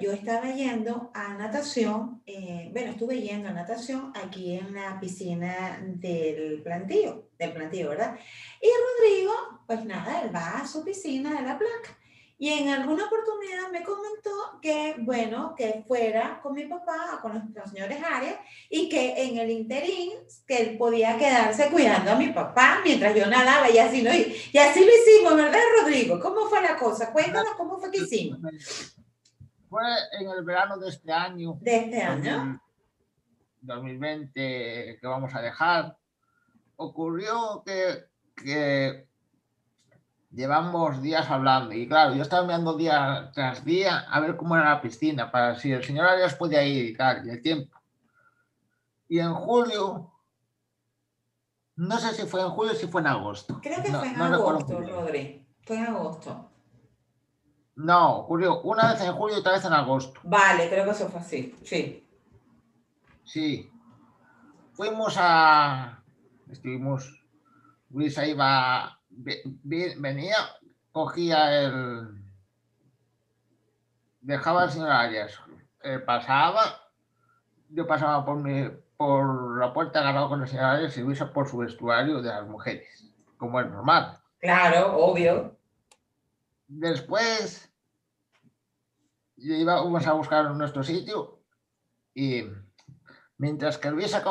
yo 0.00 0.12
estaba 0.12 0.50
yendo 0.52 1.10
a 1.14 1.34
natación, 1.34 2.22
eh, 2.26 2.70
bueno, 2.72 2.92
estuve 2.92 3.20
yendo 3.20 3.48
a 3.48 3.52
natación 3.52 4.12
aquí 4.14 4.56
en 4.56 4.74
la 4.74 4.98
piscina 5.00 5.80
del 5.82 6.62
plantío, 6.62 7.28
del 7.38 7.52
plantío, 7.52 7.90
¿verdad? 7.90 8.18
Y 8.60 8.68
Rodrigo, 8.68 9.32
pues 9.66 9.84
nada, 9.84 10.22
él 10.22 10.34
va 10.34 10.58
a 10.58 10.66
su 10.66 10.84
piscina 10.84 11.34
de 11.34 11.42
la 11.46 11.58
placa. 11.58 11.98
Y 12.42 12.48
en 12.48 12.68
alguna 12.70 13.06
oportunidad 13.06 13.70
me 13.70 13.84
comentó 13.84 14.58
que, 14.60 14.96
bueno, 14.98 15.54
que 15.56 15.84
fuera 15.86 16.40
con 16.42 16.54
mi 16.54 16.64
papá, 16.64 17.20
con 17.22 17.34
los, 17.34 17.70
señores 17.70 18.02
Arias, 18.02 18.34
y 18.68 18.88
que 18.88 19.14
en 19.26 19.38
el 19.38 19.48
interín, 19.48 20.10
que 20.44 20.60
él 20.60 20.76
podía 20.76 21.16
quedarse 21.16 21.70
cuidando 21.70 22.10
a 22.10 22.16
mi 22.16 22.30
papá 22.30 22.80
mientras 22.82 23.14
yo 23.14 23.26
nadaba, 23.26 23.70
y 23.70 23.78
así, 23.78 24.00
y, 24.00 24.56
y 24.56 24.58
así 24.58 24.80
lo 24.80 24.90
hicimos, 24.90 25.36
¿verdad, 25.36 25.60
Rodrigo? 25.80 26.18
¿Cómo 26.18 26.46
fue 26.48 26.60
la 26.60 26.76
cosa? 26.76 27.12
Cuéntanos 27.12 27.54
cómo 27.56 27.78
fue 27.78 27.92
que 27.92 27.98
hicimos. 27.98 28.40
Fue 29.70 29.84
en 30.18 30.28
el 30.28 30.42
verano 30.42 30.78
de 30.78 30.88
este 30.88 31.12
año. 31.12 31.58
¿De 31.60 31.76
este 31.76 32.02
año? 32.02 32.60
2020, 33.60 34.98
que 35.00 35.06
vamos 35.06 35.32
a 35.32 35.42
dejar. 35.42 35.96
Ocurrió 36.74 37.62
que, 37.64 38.06
que 38.34 39.11
llevamos 40.32 41.02
días 41.02 41.30
hablando 41.30 41.74
y 41.74 41.86
claro, 41.86 42.14
yo 42.14 42.22
estaba 42.22 42.46
mirando 42.46 42.76
día 42.76 43.30
tras 43.34 43.64
día 43.64 44.06
a 44.10 44.20
ver 44.20 44.36
cómo 44.36 44.56
era 44.56 44.70
la 44.70 44.80
piscina, 44.80 45.30
para 45.30 45.58
si 45.58 45.72
el 45.72 45.84
señor 45.84 46.06
Arias 46.06 46.34
podía 46.34 46.64
ir 46.64 46.86
y, 46.86 46.96
y 47.26 47.30
el 47.30 47.42
tiempo. 47.42 47.78
Y 49.08 49.18
en 49.18 49.34
julio, 49.34 50.10
no 51.76 51.98
sé 51.98 52.14
si 52.14 52.26
fue 52.26 52.40
en 52.40 52.48
julio 52.48 52.72
o 52.72 52.74
si 52.74 52.86
fue 52.86 53.02
en 53.02 53.08
agosto. 53.08 53.60
Creo 53.62 53.82
que 53.82 53.92
fue 53.92 54.08
en 54.08 54.20
agosto, 54.20 54.80
Rodri. 54.80 55.46
Fue 55.64 55.76
en 55.76 55.86
agosto. 55.86 56.48
No, 57.74 58.18
ocurrió 58.18 58.60
una 58.62 58.92
vez 58.92 59.02
en 59.02 59.12
julio 59.12 59.36
y 59.36 59.40
otra 59.40 59.52
vez 59.52 59.64
en 59.64 59.72
agosto. 59.72 60.20
Vale, 60.24 60.68
creo 60.68 60.84
que 60.84 60.90
eso 60.90 61.08
fue 61.08 61.20
así, 61.20 61.54
sí. 61.62 62.06
Sí. 63.24 63.70
Fuimos 64.72 65.14
a... 65.18 66.02
Estuvimos... 66.50 67.18
Luisa 67.90 68.26
iba 68.26 69.01
venía, 69.14 70.36
cogía 70.90 71.62
el... 71.62 72.22
Dejaba 74.20 74.62
al 74.62 74.70
señor 74.70 74.90
Arias, 74.90 75.40
eh, 75.82 75.98
pasaba, 75.98 76.62
yo 77.70 77.86
pasaba 77.88 78.24
por, 78.24 78.36
mi, 78.36 78.70
por 78.96 79.58
la 79.58 79.72
puerta 79.72 79.98
agarrado 79.98 80.28
con 80.28 80.42
el 80.42 80.48
señor 80.48 80.66
Arias 80.66 80.96
y 80.96 81.00
Luisa 81.00 81.32
por 81.32 81.48
su 81.48 81.58
vestuario 81.58 82.22
de 82.22 82.28
las 82.28 82.46
mujeres, 82.46 83.12
como 83.36 83.60
es 83.60 83.68
normal. 83.68 84.20
Claro, 84.38 84.96
obvio. 84.96 85.56
Después 86.68 87.68
íbamos 89.36 90.06
a 90.06 90.12
buscar 90.12 90.50
nuestro 90.52 90.84
sitio 90.84 91.40
y 92.14 92.44
mientras 93.38 93.76
que 93.78 93.90
Luisa, 93.90 94.22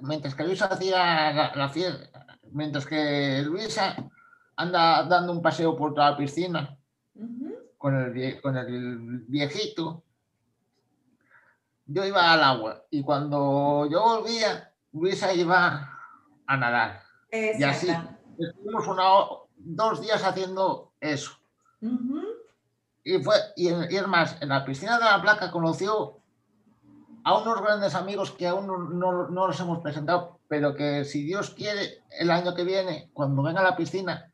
mientras 0.00 0.34
que 0.34 0.44
Luisa 0.44 0.66
hacía 0.66 1.52
la 1.54 1.68
fiesta, 1.68 2.38
mientras 2.50 2.86
que 2.86 3.42
Luisa 3.42 3.96
anda 4.56 5.04
dando 5.04 5.32
un 5.32 5.42
paseo 5.42 5.76
por 5.76 5.94
toda 5.94 6.12
la 6.12 6.16
piscina 6.16 6.76
con, 7.78 7.96
el, 7.96 8.40
con 8.40 8.56
el 8.56 9.24
viejito. 9.26 10.02
Yo 11.86 12.04
iba 12.04 12.32
al 12.32 12.42
agua 12.42 12.84
y 12.90 13.02
cuando 13.02 13.86
yo 13.90 14.02
volvía, 14.02 14.72
Luisa 14.92 15.34
iba 15.34 15.90
a 16.46 16.56
nadar. 16.56 17.02
Y 17.30 17.62
así, 17.62 17.88
estuvimos 18.38 18.86
una, 18.86 19.04
dos 19.56 20.00
días 20.00 20.24
haciendo 20.24 20.92
eso. 21.00 21.32
y, 23.02 23.22
fue, 23.22 23.34
y, 23.56 23.68
es 23.68 24.06
más, 24.06 24.40
en 24.40 24.48
la 24.48 24.64
piscina 24.64 24.98
de 24.98 25.04
la 25.04 25.20
placa 25.20 25.50
conoció 25.50 26.20
a 27.24 27.38
unos 27.38 27.60
grandes 27.60 27.94
amigos 27.94 28.30
que 28.32 28.46
aún 28.46 28.66
no, 28.66 28.78
no, 28.78 29.28
no, 29.28 29.46
los 29.46 29.60
hemos 29.60 29.80
presentado, 29.80 30.40
pero 30.48 30.74
que 30.74 31.04
si 31.04 31.24
Dios 31.24 31.50
quiere, 31.50 32.02
el 32.18 32.30
año 32.30 32.54
que 32.54 32.64
viene, 32.64 33.10
cuando 33.12 33.42
venga 33.42 33.60
a 33.60 33.64
la 33.64 33.76
piscina, 33.76 34.30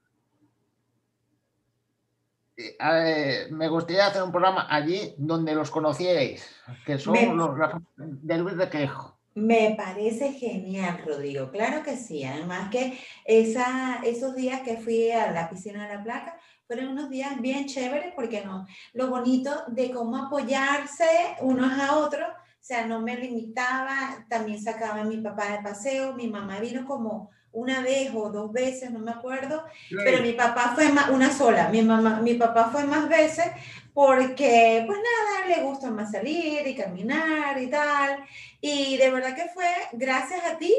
eh, 2.78 3.46
me 3.50 3.68
gustaría 3.68 4.06
hacer 4.06 4.22
un 4.22 4.30
programa 4.30 4.66
allí 4.68 5.14
donde 5.18 5.54
los 5.54 5.70
conocierais, 5.70 6.48
que 6.84 6.98
son 6.98 7.36
los 7.36 7.50
de 7.96 8.38
Luis 8.38 8.56
de 8.56 8.68
Quejo. 8.68 9.16
Me 9.34 9.74
parece 9.76 10.32
genial, 10.32 11.02
Rodrigo. 11.06 11.50
Claro 11.50 11.82
que 11.82 11.96
sí. 11.96 12.24
Además 12.24 12.68
que 12.70 12.98
esa, 13.24 14.00
esos 14.04 14.34
días 14.34 14.62
que 14.62 14.76
fui 14.76 15.10
a 15.12 15.30
la 15.30 15.48
piscina 15.48 15.86
de 15.86 15.94
la 15.94 16.02
placa 16.02 16.36
fueron 16.66 16.88
unos 16.88 17.10
días 17.10 17.40
bien 17.40 17.66
chéveres 17.66 18.12
porque 18.14 18.44
no, 18.44 18.66
lo 18.92 19.08
bonito 19.08 19.50
de 19.68 19.90
cómo 19.90 20.16
apoyarse 20.16 21.36
unos 21.40 21.72
a 21.80 21.96
otros, 21.96 22.28
o 22.28 22.62
sea, 22.62 22.86
no 22.86 23.00
me 23.00 23.16
limitaba, 23.16 24.24
también 24.28 24.62
sacaba 24.62 25.00
a 25.00 25.04
mi 25.04 25.16
papá 25.16 25.50
de 25.50 25.62
paseo, 25.62 26.14
mi 26.14 26.28
mamá 26.28 26.60
vino 26.60 26.86
como 26.86 27.30
una 27.52 27.80
vez 27.80 28.12
o 28.14 28.30
dos 28.30 28.52
veces, 28.52 28.90
no 28.90 29.00
me 29.00 29.10
acuerdo, 29.10 29.64
pero 30.04 30.22
mi 30.22 30.32
papá 30.32 30.72
fue 30.74 30.88
más, 30.90 31.10
una 31.10 31.30
sola, 31.30 31.68
mi 31.68 31.82
mamá, 31.82 32.20
mi 32.20 32.34
papá 32.34 32.70
fue 32.70 32.84
más 32.84 33.08
veces 33.08 33.46
porque, 33.92 34.84
pues 34.86 34.98
nada, 34.98 35.46
le 35.48 35.62
gusta 35.62 35.90
más 35.90 36.12
salir 36.12 36.66
y 36.66 36.76
caminar 36.76 37.60
y 37.60 37.68
tal, 37.68 38.24
y 38.60 38.96
de 38.96 39.10
verdad 39.10 39.34
que 39.34 39.48
fue, 39.52 39.66
gracias 39.92 40.44
a 40.44 40.58
ti, 40.58 40.74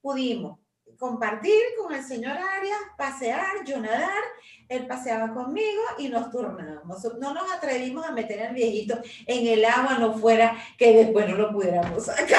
pudimos 0.00 0.58
compartir 1.00 1.62
con 1.78 1.94
el 1.94 2.04
señor 2.04 2.36
Arias, 2.36 2.78
pasear, 2.98 3.64
yo 3.64 3.80
nadar, 3.80 4.22
él 4.68 4.86
paseaba 4.86 5.32
conmigo 5.32 5.82
y 5.98 6.08
nos 6.08 6.30
turnábamos. 6.30 7.02
No 7.18 7.32
nos 7.32 7.50
atrevimos 7.50 8.06
a 8.06 8.12
meter 8.12 8.46
al 8.46 8.54
viejito 8.54 9.00
en 9.26 9.46
el 9.46 9.64
agua, 9.64 9.98
no 9.98 10.12
fuera 10.12 10.54
que 10.76 10.92
después 10.92 11.26
no 11.26 11.36
lo 11.36 11.52
pudiéramos 11.52 12.04
sacar. 12.04 12.38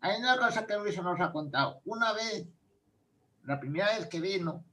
Hay 0.00 0.20
una 0.20 0.38
cosa 0.38 0.66
que 0.66 0.76
Luis 0.76 1.00
nos 1.02 1.20
ha 1.20 1.32
contado. 1.32 1.80
Una 1.84 2.12
vez, 2.12 2.46
la 3.44 3.60
primera 3.60 3.86
vez 3.96 4.06
que 4.06 4.20
vino, 4.20 4.64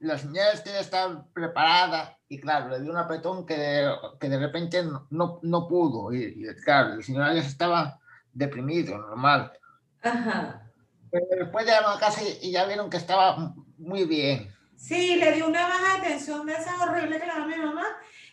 la 0.00 0.18
señora 0.18 0.52
Esther 0.52 0.76
estaba 0.76 1.26
preparada 1.32 2.16
y 2.28 2.38
claro, 2.40 2.68
le 2.68 2.80
dio 2.80 2.90
un 2.90 2.98
apretón 2.98 3.46
que 3.46 3.56
de, 3.56 3.92
que 4.20 4.28
de 4.28 4.38
repente 4.38 4.84
no, 5.10 5.40
no 5.42 5.68
pudo. 5.68 6.12
Y, 6.12 6.46
claro, 6.64 6.94
el 6.94 7.02
señor 7.02 7.22
Arias 7.24 7.46
estaba 7.46 7.98
deprimido, 8.32 8.96
normal. 8.98 9.52
Ajá. 10.02 10.62
Pero 11.10 11.26
después 11.30 11.64
llegaron 11.64 11.96
a 11.96 11.98
casa 11.98 12.20
y, 12.42 12.52
ya 12.52 12.66
vieron 12.66 12.90
que 12.90 12.98
estaba 12.98 13.54
muy 13.78 14.04
bien. 14.04 14.54
Sí, 14.78 15.16
le 15.16 15.32
dio 15.32 15.48
una 15.48 15.66
baja 15.66 15.96
de 15.96 16.08
tensión 16.08 16.46
de 16.46 16.54
esa 16.54 16.80
horrible 16.80 17.18
que 17.18 17.26
le 17.26 17.32
da 17.32 17.46
mi 17.46 17.56
mamá 17.56 17.84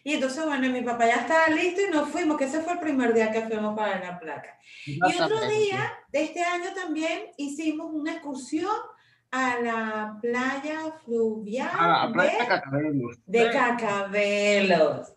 y 0.04 0.14
entonces, 0.14 0.46
bueno, 0.46 0.70
mi 0.70 0.82
papá 0.84 1.08
ya 1.08 1.22
estaba 1.22 1.48
listo 1.48 1.82
y 1.82 1.92
nos 1.92 2.08
fuimos, 2.10 2.38
que 2.38 2.44
ese 2.44 2.62
fue 2.62 2.74
el 2.74 2.80
primer 2.80 3.12
día 3.12 3.32
que 3.32 3.42
fuimos 3.42 3.76
para 3.76 4.00
la 4.00 4.20
placa. 4.20 4.60
Y 4.86 5.02
otro 5.20 5.48
día 5.48 5.92
de 6.10 6.26
este 6.26 6.44
año 6.44 6.76
también 6.76 7.32
hicimos 7.38 7.90
una 7.92 8.14
excursión 8.14 8.76
a 9.32 9.60
la 9.60 10.20
playa 10.22 10.92
fluvial 11.04 11.70
a 11.74 12.06
la 12.06 12.14
playa 12.14 12.38
de, 12.38 12.48
Cacabelos. 12.48 13.18
de 13.26 13.50
Cacabelos. 13.50 15.14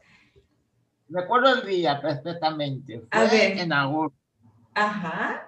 recuerdo 1.10 1.54
el 1.56 1.66
día 1.66 2.00
perfectamente. 2.00 3.02
Fue 3.12 3.60
en 3.60 3.70
agosto. 3.70 4.16
Ajá 4.74 5.47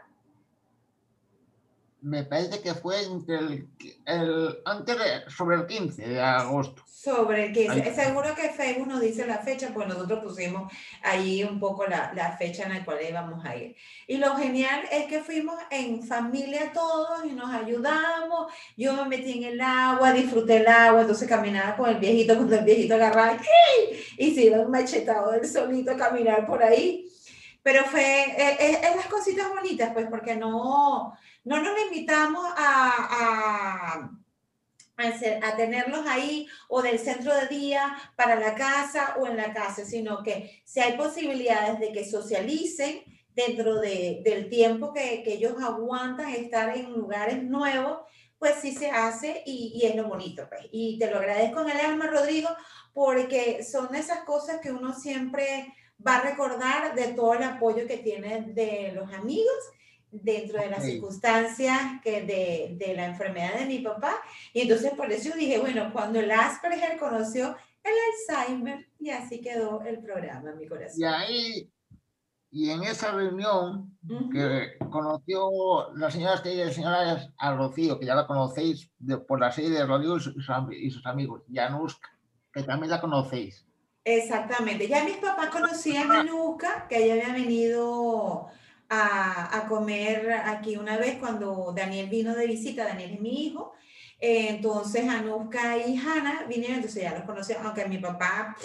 me 2.03 2.25
parece 2.25 2.61
que 2.61 2.75
fue 2.75 3.03
entre 3.03 3.67
el, 4.07 4.59
antes 4.65 4.97
sobre 5.29 5.57
el 5.57 5.67
15 5.67 6.09
de 6.09 6.21
agosto. 6.21 6.83
Sobre 6.87 7.47
el 7.47 7.53
15. 7.53 7.95
Seguro 7.95 8.35
que 8.35 8.51
Facebook 8.51 8.89
nos 8.89 9.01
dice 9.01 9.27
la 9.27 9.39
fecha, 9.39 9.71
pues 9.73 9.89
nosotros 9.89 10.23
pusimos 10.23 10.71
ahí 11.03 11.43
un 11.43 11.59
poco 11.59 11.87
la, 11.87 12.13
la, 12.15 12.37
fecha 12.37 12.65
en 12.65 12.75
la 12.75 12.85
cual 12.85 12.99
íbamos 13.09 13.45
a 13.45 13.57
ir. 13.57 13.75
Y 14.07 14.19
lo 14.19 14.37
genial 14.37 14.83
es 14.93 15.07
que 15.07 15.21
fuimos 15.21 15.57
en 15.71 16.03
familia 16.03 16.73
todos 16.75 17.25
y 17.25 17.33
nos 17.33 17.51
ayudamos. 17.51 18.53
Yo 18.77 18.93
me 18.93 19.07
metí 19.07 19.39
en 19.39 19.53
el 19.55 19.61
agua, 19.61 20.13
disfruté 20.13 20.59
el 20.59 20.69
agua, 20.69 21.01
entonces 21.03 21.29
caminaba 21.29 21.77
con 21.77 21.89
el 21.89 21.97
viejito, 21.97 22.37
cuando 22.37 22.57
el 22.57 22.65
viejito 22.65 22.95
agarraba 22.95 23.39
y 24.19 24.35
se 24.35 24.45
iba 24.45 24.59
un 24.59 24.71
machetado 24.71 25.33
del 25.33 25.49
solito 25.49 25.93
a 25.93 25.97
caminar 25.97 26.47
por 26.47 26.63
ahí. 26.63 27.07
Pero 27.63 27.85
fue, 27.85 28.03
eh, 28.03 28.57
eh, 28.59 28.81
es 28.83 28.97
las 28.97 29.07
cositas 29.07 29.49
bonitas, 29.49 29.91
pues, 29.93 30.07
porque 30.09 30.35
no 30.37 31.15
no 31.45 31.63
nos 31.63 31.75
limitamos 31.79 32.47
a, 32.57 33.09
a 33.11 34.11
a 35.43 35.57
tenerlos 35.57 36.07
ahí 36.07 36.47
o 36.69 36.83
del 36.83 36.99
centro 36.99 37.35
de 37.35 37.47
día 37.49 37.97
para 38.17 38.39
la 38.39 38.55
casa 38.55 39.17
o 39.19 39.27
en 39.27 39.37
la 39.37 39.53
casa, 39.53 39.85
sino 39.85 40.23
que 40.23 40.63
si 40.65 40.81
hay 40.81 40.97
posibilidades 40.97 41.81
de 41.81 41.93
que 41.93 42.05
socialicen 42.05 43.03
dentro 43.35 43.81
de, 43.81 44.21
del 44.25 44.49
tiempo 44.49 44.93
que, 44.93 45.23
que, 45.23 45.35
ellos 45.35 45.55
aguantan 45.63 46.31
estar 46.31 46.77
en 46.77 46.93
lugares 46.93 47.43
nuevos, 47.43 48.01
pues 48.39 48.57
sí 48.61 48.73
se 48.73 48.91
hace 48.91 49.43
y, 49.47 49.73
y, 49.75 49.87
es 49.87 49.95
lo 49.97 50.09
bonito. 50.09 50.47
Pues. 50.49 50.63
Y 50.73 50.99
te 50.99 51.11
lo 51.11 51.19
agradezco 51.19 51.61
en 51.63 51.71
el 51.71 51.81
alma, 51.81 52.07
Rodrigo, 52.07 52.49
porque 52.93 53.63
son 53.65 53.95
esas 53.95 54.25
cosas 54.25 54.61
que 54.61 54.73
uno 54.73 54.93
siempre 54.93 55.73
va 56.07 56.17
a 56.17 56.23
recordar 56.23 56.95
de 56.95 57.09
todo 57.09 57.35
el 57.35 57.43
apoyo 57.45 57.87
que 57.87 57.99
tiene 57.99 58.43
de 58.49 58.93
los 58.93 59.13
amigos 59.13 59.55
dentro 60.13 60.61
de 60.61 60.71
las 60.71 60.85
circunstancias 60.85 61.79
que 62.03 62.23
de, 62.23 62.77
de, 62.77 62.95
la 62.95 63.07
enfermedad 63.07 63.59
de 63.59 63.67
mi 63.67 63.79
papá. 63.79 64.17
Y 64.53 64.63
entonces 64.63 64.93
por 64.95 65.11
eso 65.11 65.37
dije, 65.37 65.59
bueno, 65.59 65.93
cuando 65.93 66.21
el 66.21 66.31
Asperger 66.31 66.99
conoció 66.99 67.57
el 67.83 68.37
Alzheimer, 68.39 68.87
y 68.99 69.11
así 69.11 69.41
quedó 69.41 69.83
el 69.83 70.01
programa 70.01 70.53
mi 70.53 70.67
corazón. 70.67 71.01
Y 71.01 71.05
ahí, 71.05 71.73
y 72.51 72.71
en 72.71 72.83
esa 72.85 73.13
reunión 73.13 73.97
que 74.33 74.77
conoció 74.91 75.95
la 75.95 76.11
señora 76.11 76.41
y 76.45 76.57
la 76.57 76.73
señora 76.73 77.33
a 77.39 77.55
Rocío, 77.55 77.99
que 77.99 78.07
ya 78.07 78.15
la 78.15 78.27
conocéis 78.27 78.91
por 79.27 79.41
la 79.41 79.53
serie 79.53 79.71
de 79.71 79.87
Rodrigo 79.87 80.17
y 80.17 80.21
sus, 80.21 80.35
y 80.73 80.91
sus 80.91 81.07
amigos, 81.07 81.43
y 81.49 81.59
Anuska, 81.59 82.09
que 82.53 82.63
también 82.63 82.91
la 82.91 83.01
conocéis. 83.01 83.65
Exactamente, 84.05 84.89
ya 84.89 85.05
mis 85.05 85.19
papás 85.19 85.51
conocían 85.51 86.11
a 86.11 86.21
Anuska, 86.21 86.87
que 86.89 87.05
ella 87.05 87.15
había 87.15 87.35
venido 87.35 88.49
a, 88.91 89.67
comer 89.69 90.33
aquí 90.33 90.77
una 90.77 90.99
vez 90.99 91.17
cuando 91.19 91.73
Daniel 91.75 92.09
vino 92.09 92.35
de 92.35 92.47
visita, 92.47 92.85
Daniel 92.85 93.13
es 93.13 93.21
mi 93.21 93.47
hijo, 93.47 93.73
eh, 94.19 94.49
entonces 94.51 95.09
Anuska 95.09 95.79
y 95.79 95.97
Hanna 95.97 96.45
vinieron, 96.49 96.77
entonces 96.77 97.05
ya 97.05 97.15
los 97.15 97.23
conocía, 97.23 97.59
aunque 97.63 97.87
mi 97.87 97.99
papá 97.99 98.57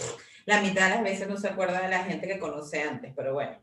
la 0.45 0.61
mitad 0.61 0.89
de 0.89 0.95
las 0.95 1.03
veces 1.03 1.27
no 1.27 1.37
se 1.37 1.47
acuerda 1.47 1.81
de 1.81 1.89
la 1.89 2.03
gente 2.03 2.27
que 2.27 2.39
conoce 2.39 2.81
antes, 2.81 3.13
pero 3.15 3.33
bueno, 3.33 3.55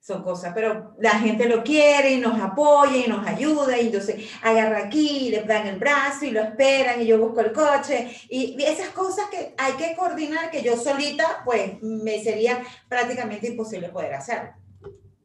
son 0.00 0.22
cosas, 0.24 0.52
pero 0.52 0.94
la 0.98 1.18
gente 1.18 1.48
lo 1.48 1.62
quiere 1.62 2.12
y 2.12 2.20
nos 2.20 2.40
apoya 2.40 2.96
y 2.96 3.08
nos 3.08 3.26
ayuda 3.26 3.78
y 3.78 3.86
entonces 3.86 4.30
agarra 4.42 4.78
aquí, 4.78 5.30
le 5.30 5.42
dan 5.42 5.66
el 5.66 5.78
brazo 5.78 6.24
y 6.24 6.32
lo 6.32 6.42
esperan 6.42 7.00
y 7.00 7.06
yo 7.06 7.18
busco 7.18 7.40
el 7.40 7.52
coche 7.52 8.08
y 8.28 8.60
esas 8.62 8.88
cosas 8.90 9.26
que 9.30 9.54
hay 9.56 9.72
que 9.74 9.94
coordinar 9.94 10.50
que 10.50 10.62
yo 10.62 10.76
solita 10.76 11.42
pues 11.44 11.80
me 11.82 12.22
sería 12.22 12.62
prácticamente 12.88 13.46
imposible 13.46 13.90
poder 13.90 14.14
hacer 14.14 14.61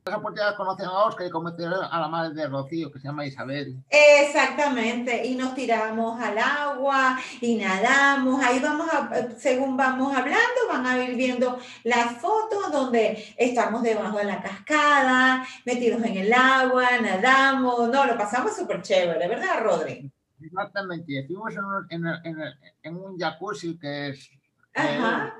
esa 0.07 0.17
oportunidad 0.17 0.55
conocen 0.55 0.85
a 0.85 1.05
Oscar 1.05 1.27
y 1.27 1.29
conocieron 1.29 1.83
a 1.89 1.99
la 1.99 2.07
madre 2.07 2.33
de 2.33 2.47
Rocío, 2.47 2.91
que 2.91 2.99
se 2.99 3.07
llama 3.07 3.25
Isabel. 3.25 3.83
Exactamente, 3.89 5.25
y 5.25 5.35
nos 5.35 5.53
tiramos 5.53 6.19
al 6.21 6.37
agua 6.37 7.19
y 7.41 7.55
nadamos, 7.55 8.43
ahí 8.43 8.59
vamos 8.59 8.87
a, 8.91 9.29
según 9.37 9.77
vamos 9.77 10.15
hablando, 10.15 10.67
van 10.69 10.85
a 10.85 10.97
ir 11.03 11.15
viendo 11.15 11.57
las 11.83 12.13
fotos 12.13 12.71
donde 12.71 13.33
estamos 13.37 13.83
debajo 13.83 14.17
de 14.17 14.25
la 14.25 14.41
cascada, 14.41 15.45
metidos 15.65 16.03
en 16.03 16.17
el 16.17 16.33
agua, 16.33 16.87
nadamos, 17.01 17.89
no, 17.89 18.05
lo 18.05 18.17
pasamos 18.17 18.55
súper 18.55 18.81
chévere, 18.81 19.27
¿verdad, 19.27 19.61
Rodri? 19.61 20.11
Exactamente, 20.39 21.19
estuvimos 21.19 21.53
en 21.53 21.63
un, 21.63 21.87
en, 22.23 22.37
en, 22.83 22.95
un 22.95 23.17
jacuzzi 23.17 23.77
que 23.77 24.09
es... 24.09 24.29
Ajá. 24.73 25.33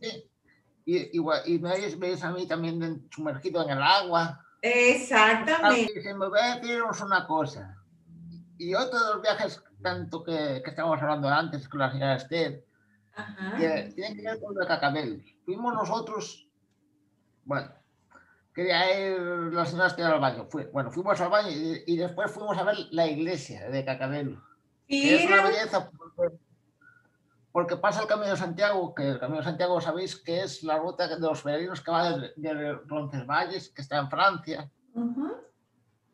Eh, 0.00 0.28
y, 0.90 1.18
y, 1.18 1.58
me 1.58 1.70
veis, 1.98 2.24
a 2.24 2.30
mí 2.30 2.46
también 2.46 3.06
sumergido 3.10 3.62
en 3.62 3.76
el 3.76 3.82
agua. 3.82 4.42
Exactamente. 4.62 6.00
se 6.00 6.14
me 6.14 6.28
va 6.30 6.52
a 6.52 6.56
deciros 6.56 7.02
una 7.02 7.26
cosa. 7.26 7.76
Y 8.56 8.74
otro 8.74 8.98
de 8.98 9.12
los 9.12 9.22
viajes, 9.22 9.62
tanto 9.82 10.24
que, 10.24 10.62
que 10.64 10.70
estábamos 10.70 11.02
hablando 11.02 11.28
antes 11.28 11.68
con 11.68 11.80
la 11.80 11.92
señora 11.92 12.16
Esther, 12.16 12.64
que 13.58 13.92
tienen 13.94 14.16
que 14.16 14.22
ver 14.22 14.40
con 14.40 14.56
el 14.58 14.66
Cacabel. 14.66 15.22
Fuimos 15.44 15.74
nosotros, 15.74 16.48
bueno, 17.44 17.70
quería 18.54 19.10
ir 19.10 19.20
la 19.52 19.66
señora 19.66 19.88
Esther 19.88 20.06
al 20.06 20.20
baño. 20.20 20.46
Fue, 20.48 20.70
bueno, 20.72 20.90
fuimos 20.90 21.20
al 21.20 21.28
baño 21.28 21.50
y, 21.50 21.82
y, 21.86 21.96
después 21.98 22.30
fuimos 22.30 22.56
a 22.56 22.62
ver 22.62 22.76
la 22.92 23.06
iglesia 23.06 23.68
de 23.68 23.84
Cacabel. 23.84 24.38
Que 24.86 25.16
es 25.16 25.26
una 25.26 25.42
belleza 25.42 25.90
porque 25.90 26.34
pasa 27.80 28.02
el 28.02 28.06
Camino 28.06 28.30
de 28.30 28.36
Santiago, 28.36 28.94
que 28.94 29.08
el 29.08 29.18
Camino 29.18 29.38
de 29.38 29.44
Santiago 29.44 29.80
sabéis 29.80 30.16
que 30.16 30.42
es 30.42 30.62
la 30.62 30.78
ruta 30.78 31.08
de 31.08 31.18
los 31.18 31.42
peregrinos 31.42 31.80
que 31.80 31.90
va 31.90 32.10
de, 32.10 32.32
de 32.36 32.72
Roncesvalles, 32.86 33.70
que 33.70 33.82
está 33.82 33.98
en 33.98 34.10
Francia, 34.10 34.70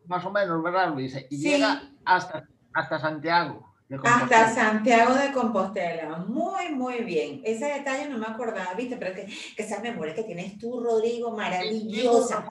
más 0.06 0.24
o 0.24 0.30
menos, 0.30 0.62
¿verdad, 0.62 0.92
Luis? 0.92 1.16
Y 1.30 1.38
llega 1.38 1.82
hasta, 2.04 2.46
hasta 2.72 2.98
Santiago. 2.98 3.74
hasta 4.02 4.54
Santiago 4.54 5.14
de 5.14 5.32
Compostela. 5.32 6.18
Muy, 6.18 6.70
muy 6.70 7.04
bien. 7.04 7.40
Ese 7.44 7.66
detalle 7.66 8.08
no 8.08 8.18
me 8.18 8.26
acordaba, 8.26 8.74
¿viste? 8.74 8.96
Pero 8.96 9.14
que, 9.14 9.26
que 9.26 9.62
esa 9.62 9.80
memoria 9.80 10.14
que 10.14 10.24
tienes 10.24 10.58
tú, 10.58 10.80
Rodrigo, 10.80 11.36
maravillosa. 11.36 12.48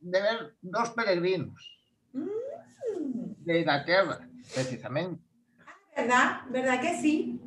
De 0.00 0.20
ver 0.20 0.56
dos 0.60 0.90
peregrinos 0.90 1.80
mm. 2.12 3.44
de 3.44 3.60
Inglaterra, 3.60 4.28
precisamente. 4.54 5.22
Ah, 5.58 5.72
¿Verdad? 5.96 6.40
¿Verdad 6.50 6.80
que 6.80 6.96
sí? 7.00 7.40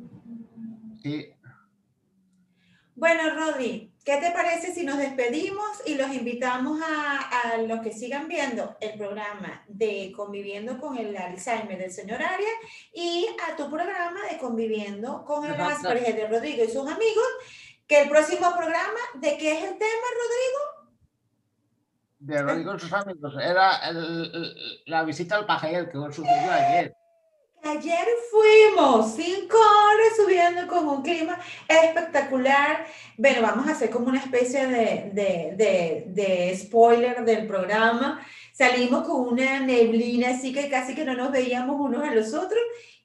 Bueno, 3.00 3.34
Rodri, 3.34 3.94
¿qué 4.04 4.18
te 4.18 4.30
parece 4.30 4.74
si 4.74 4.84
nos 4.84 4.98
despedimos 4.98 5.64
y 5.86 5.94
los 5.94 6.12
invitamos 6.12 6.80
a, 6.82 7.56
los 7.66 7.80
que 7.80 7.92
sigan 7.92 8.28
viendo 8.28 8.76
el 8.78 8.98
programa 8.98 9.64
de 9.68 10.12
Conviviendo 10.14 10.78
con 10.78 10.98
el 10.98 11.16
Alzheimer 11.16 11.78
del 11.78 11.90
señor 11.90 12.22
Arias 12.22 12.52
y 12.92 13.26
a 13.48 13.56
tu 13.56 13.70
programa 13.70 14.20
de 14.30 14.36
Conviviendo 14.36 15.24
con 15.24 15.46
el 15.46 15.58
Asperger 15.58 16.14
de 16.14 16.28
Rodrigo 16.28 16.64
y 16.64 16.68
sus 16.68 16.86
amigos? 16.90 17.26
Que 17.86 18.02
el 18.02 18.10
próximo 18.10 18.54
programa, 18.54 19.00
¿de 19.14 19.38
qué 19.38 19.52
es 19.52 19.64
el 19.64 19.78
tema, 19.78 20.06
Rodrigo? 20.20 20.90
De 22.18 22.42
Rodrigo 22.42 22.74
y 22.74 22.80
sus 22.80 22.92
amigos. 22.92 23.34
Era 23.42 23.80
la 24.84 25.04
visita 25.04 25.36
al 25.36 25.46
pajero 25.46 25.86
que 25.86 26.14
sucedió 26.14 26.52
ayer. 26.52 26.94
Ayer 27.62 28.06
fuimos 28.30 29.14
cinco 29.14 29.58
horas 29.58 30.16
subiendo 30.16 30.66
con 30.66 30.88
un 30.88 31.02
clima 31.02 31.38
espectacular. 31.68 32.86
Bueno, 33.18 33.42
vamos 33.42 33.68
a 33.68 33.72
hacer 33.72 33.90
como 33.90 34.08
una 34.08 34.18
especie 34.20 34.66
de, 34.66 35.10
de, 35.12 35.54
de, 35.56 36.04
de, 36.08 36.56
spoiler 36.56 37.22
del 37.24 37.46
programa. 37.46 38.26
Salimos 38.52 39.06
con 39.06 39.28
una 39.28 39.60
neblina, 39.60 40.30
así 40.30 40.52
que 40.54 40.70
casi 40.70 40.94
que 40.94 41.04
no 41.04 41.14
nos 41.14 41.32
veíamos 41.32 41.78
unos 41.78 42.02
a 42.02 42.14
los 42.14 42.32
otros 42.32 42.60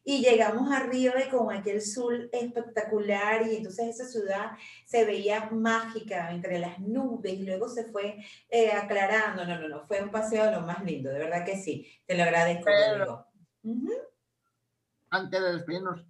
y 0.06 0.20
llegamos 0.20 0.72
arriba 0.72 1.16
con 1.30 1.54
aquel 1.54 1.82
sol 1.82 2.30
espectacular 2.32 3.48
y 3.48 3.58
entonces 3.58 4.00
esa 4.00 4.08
ciudad 4.08 4.52
se 4.86 5.04
veía 5.04 5.50
mágica 5.52 6.32
entre 6.32 6.60
las 6.60 6.80
nubes 6.80 7.34
y 7.34 7.44
luego 7.44 7.68
se 7.68 7.86
fue 7.86 8.18
eh, 8.50 8.72
aclarando. 8.72 9.46
No, 9.46 9.60
no, 9.60 9.68
no, 9.68 9.86
fue 9.86 10.02
un 10.02 10.12
paseo 10.12 10.50
lo 10.50 10.62
más 10.62 10.84
lindo, 10.86 11.10
de 11.10 11.20
verdad 11.20 11.44
que 11.44 11.58
sí. 11.58 11.88
Te 12.06 12.16
lo 12.16 12.24
agradezco. 12.24 12.66
Pero, 12.66 13.26
antes 15.16 15.42
de 15.42 15.54
despedirnos, 15.54 16.02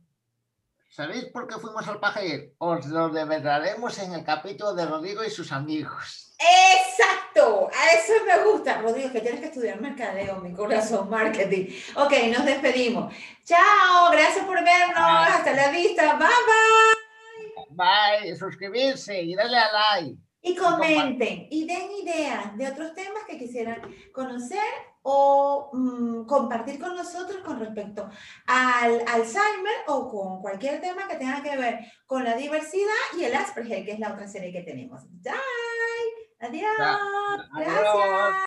¿sabéis 0.90 1.26
por 1.26 1.48
qué 1.48 1.56
fuimos 1.60 1.88
al 1.88 2.00
paje? 2.00 2.54
Os 2.58 2.86
lo 2.88 3.10
develaremos 3.10 3.98
en 4.00 4.14
el 4.14 4.24
capítulo 4.24 4.74
de 4.74 4.86
Rodrigo 4.86 5.24
y 5.24 5.30
sus 5.30 5.52
amigos. 5.52 6.36
Exacto, 6.38 7.70
a 7.72 7.94
eso 7.94 8.14
me 8.26 8.52
gusta. 8.52 8.82
Rodrigo, 8.82 9.12
que 9.12 9.22
tienes 9.22 9.40
que 9.40 9.48
estudiar 9.48 9.80
mercadeo, 9.80 10.38
mi 10.38 10.54
corazón, 10.54 11.10
marketing. 11.10 11.68
Ok, 11.96 12.14
nos 12.36 12.46
despedimos. 12.46 13.14
Chao, 13.44 14.12
gracias 14.12 14.46
por 14.46 14.56
vernos. 14.64 14.98
Hasta 14.98 15.54
la 15.54 15.70
vista. 15.70 16.16
Bye, 16.16 16.28
bye. 16.28 16.96
Bye, 17.70 18.36
suscribirse 18.36 19.22
y 19.22 19.36
darle 19.36 19.58
a 19.58 19.72
like. 19.72 20.18
Y 20.42 20.56
comenten 20.56 21.48
y 21.50 21.66
den 21.66 21.92
ideas 21.92 22.56
de 22.58 22.68
otros 22.68 22.94
temas 22.94 23.24
que 23.28 23.38
quisieran 23.38 23.82
conocer 24.12 24.60
o 25.08 25.70
mm, 25.72 26.26
compartir 26.26 26.80
con 26.80 26.96
nosotros 26.96 27.44
con 27.44 27.60
respecto 27.60 28.10
al 28.48 29.02
Alzheimer 29.08 29.84
o 29.86 30.10
con 30.10 30.42
cualquier 30.42 30.82
tema 30.82 31.08
que 31.08 31.18
tenga 31.18 31.44
que 31.44 31.56
ver 31.56 31.80
con 32.08 32.24
la 32.24 32.36
diversidad 32.36 32.90
y 33.16 33.24
el 33.24 33.36
Asperger, 33.36 33.86
que 33.86 33.92
es 33.92 34.00
la 34.00 34.14
otra 34.14 34.28
serie 34.28 34.52
que 34.52 34.64
tenemos. 34.64 35.04
Bye. 35.22 35.36
Adiós. 36.40 36.72
Gracias. 37.56 38.45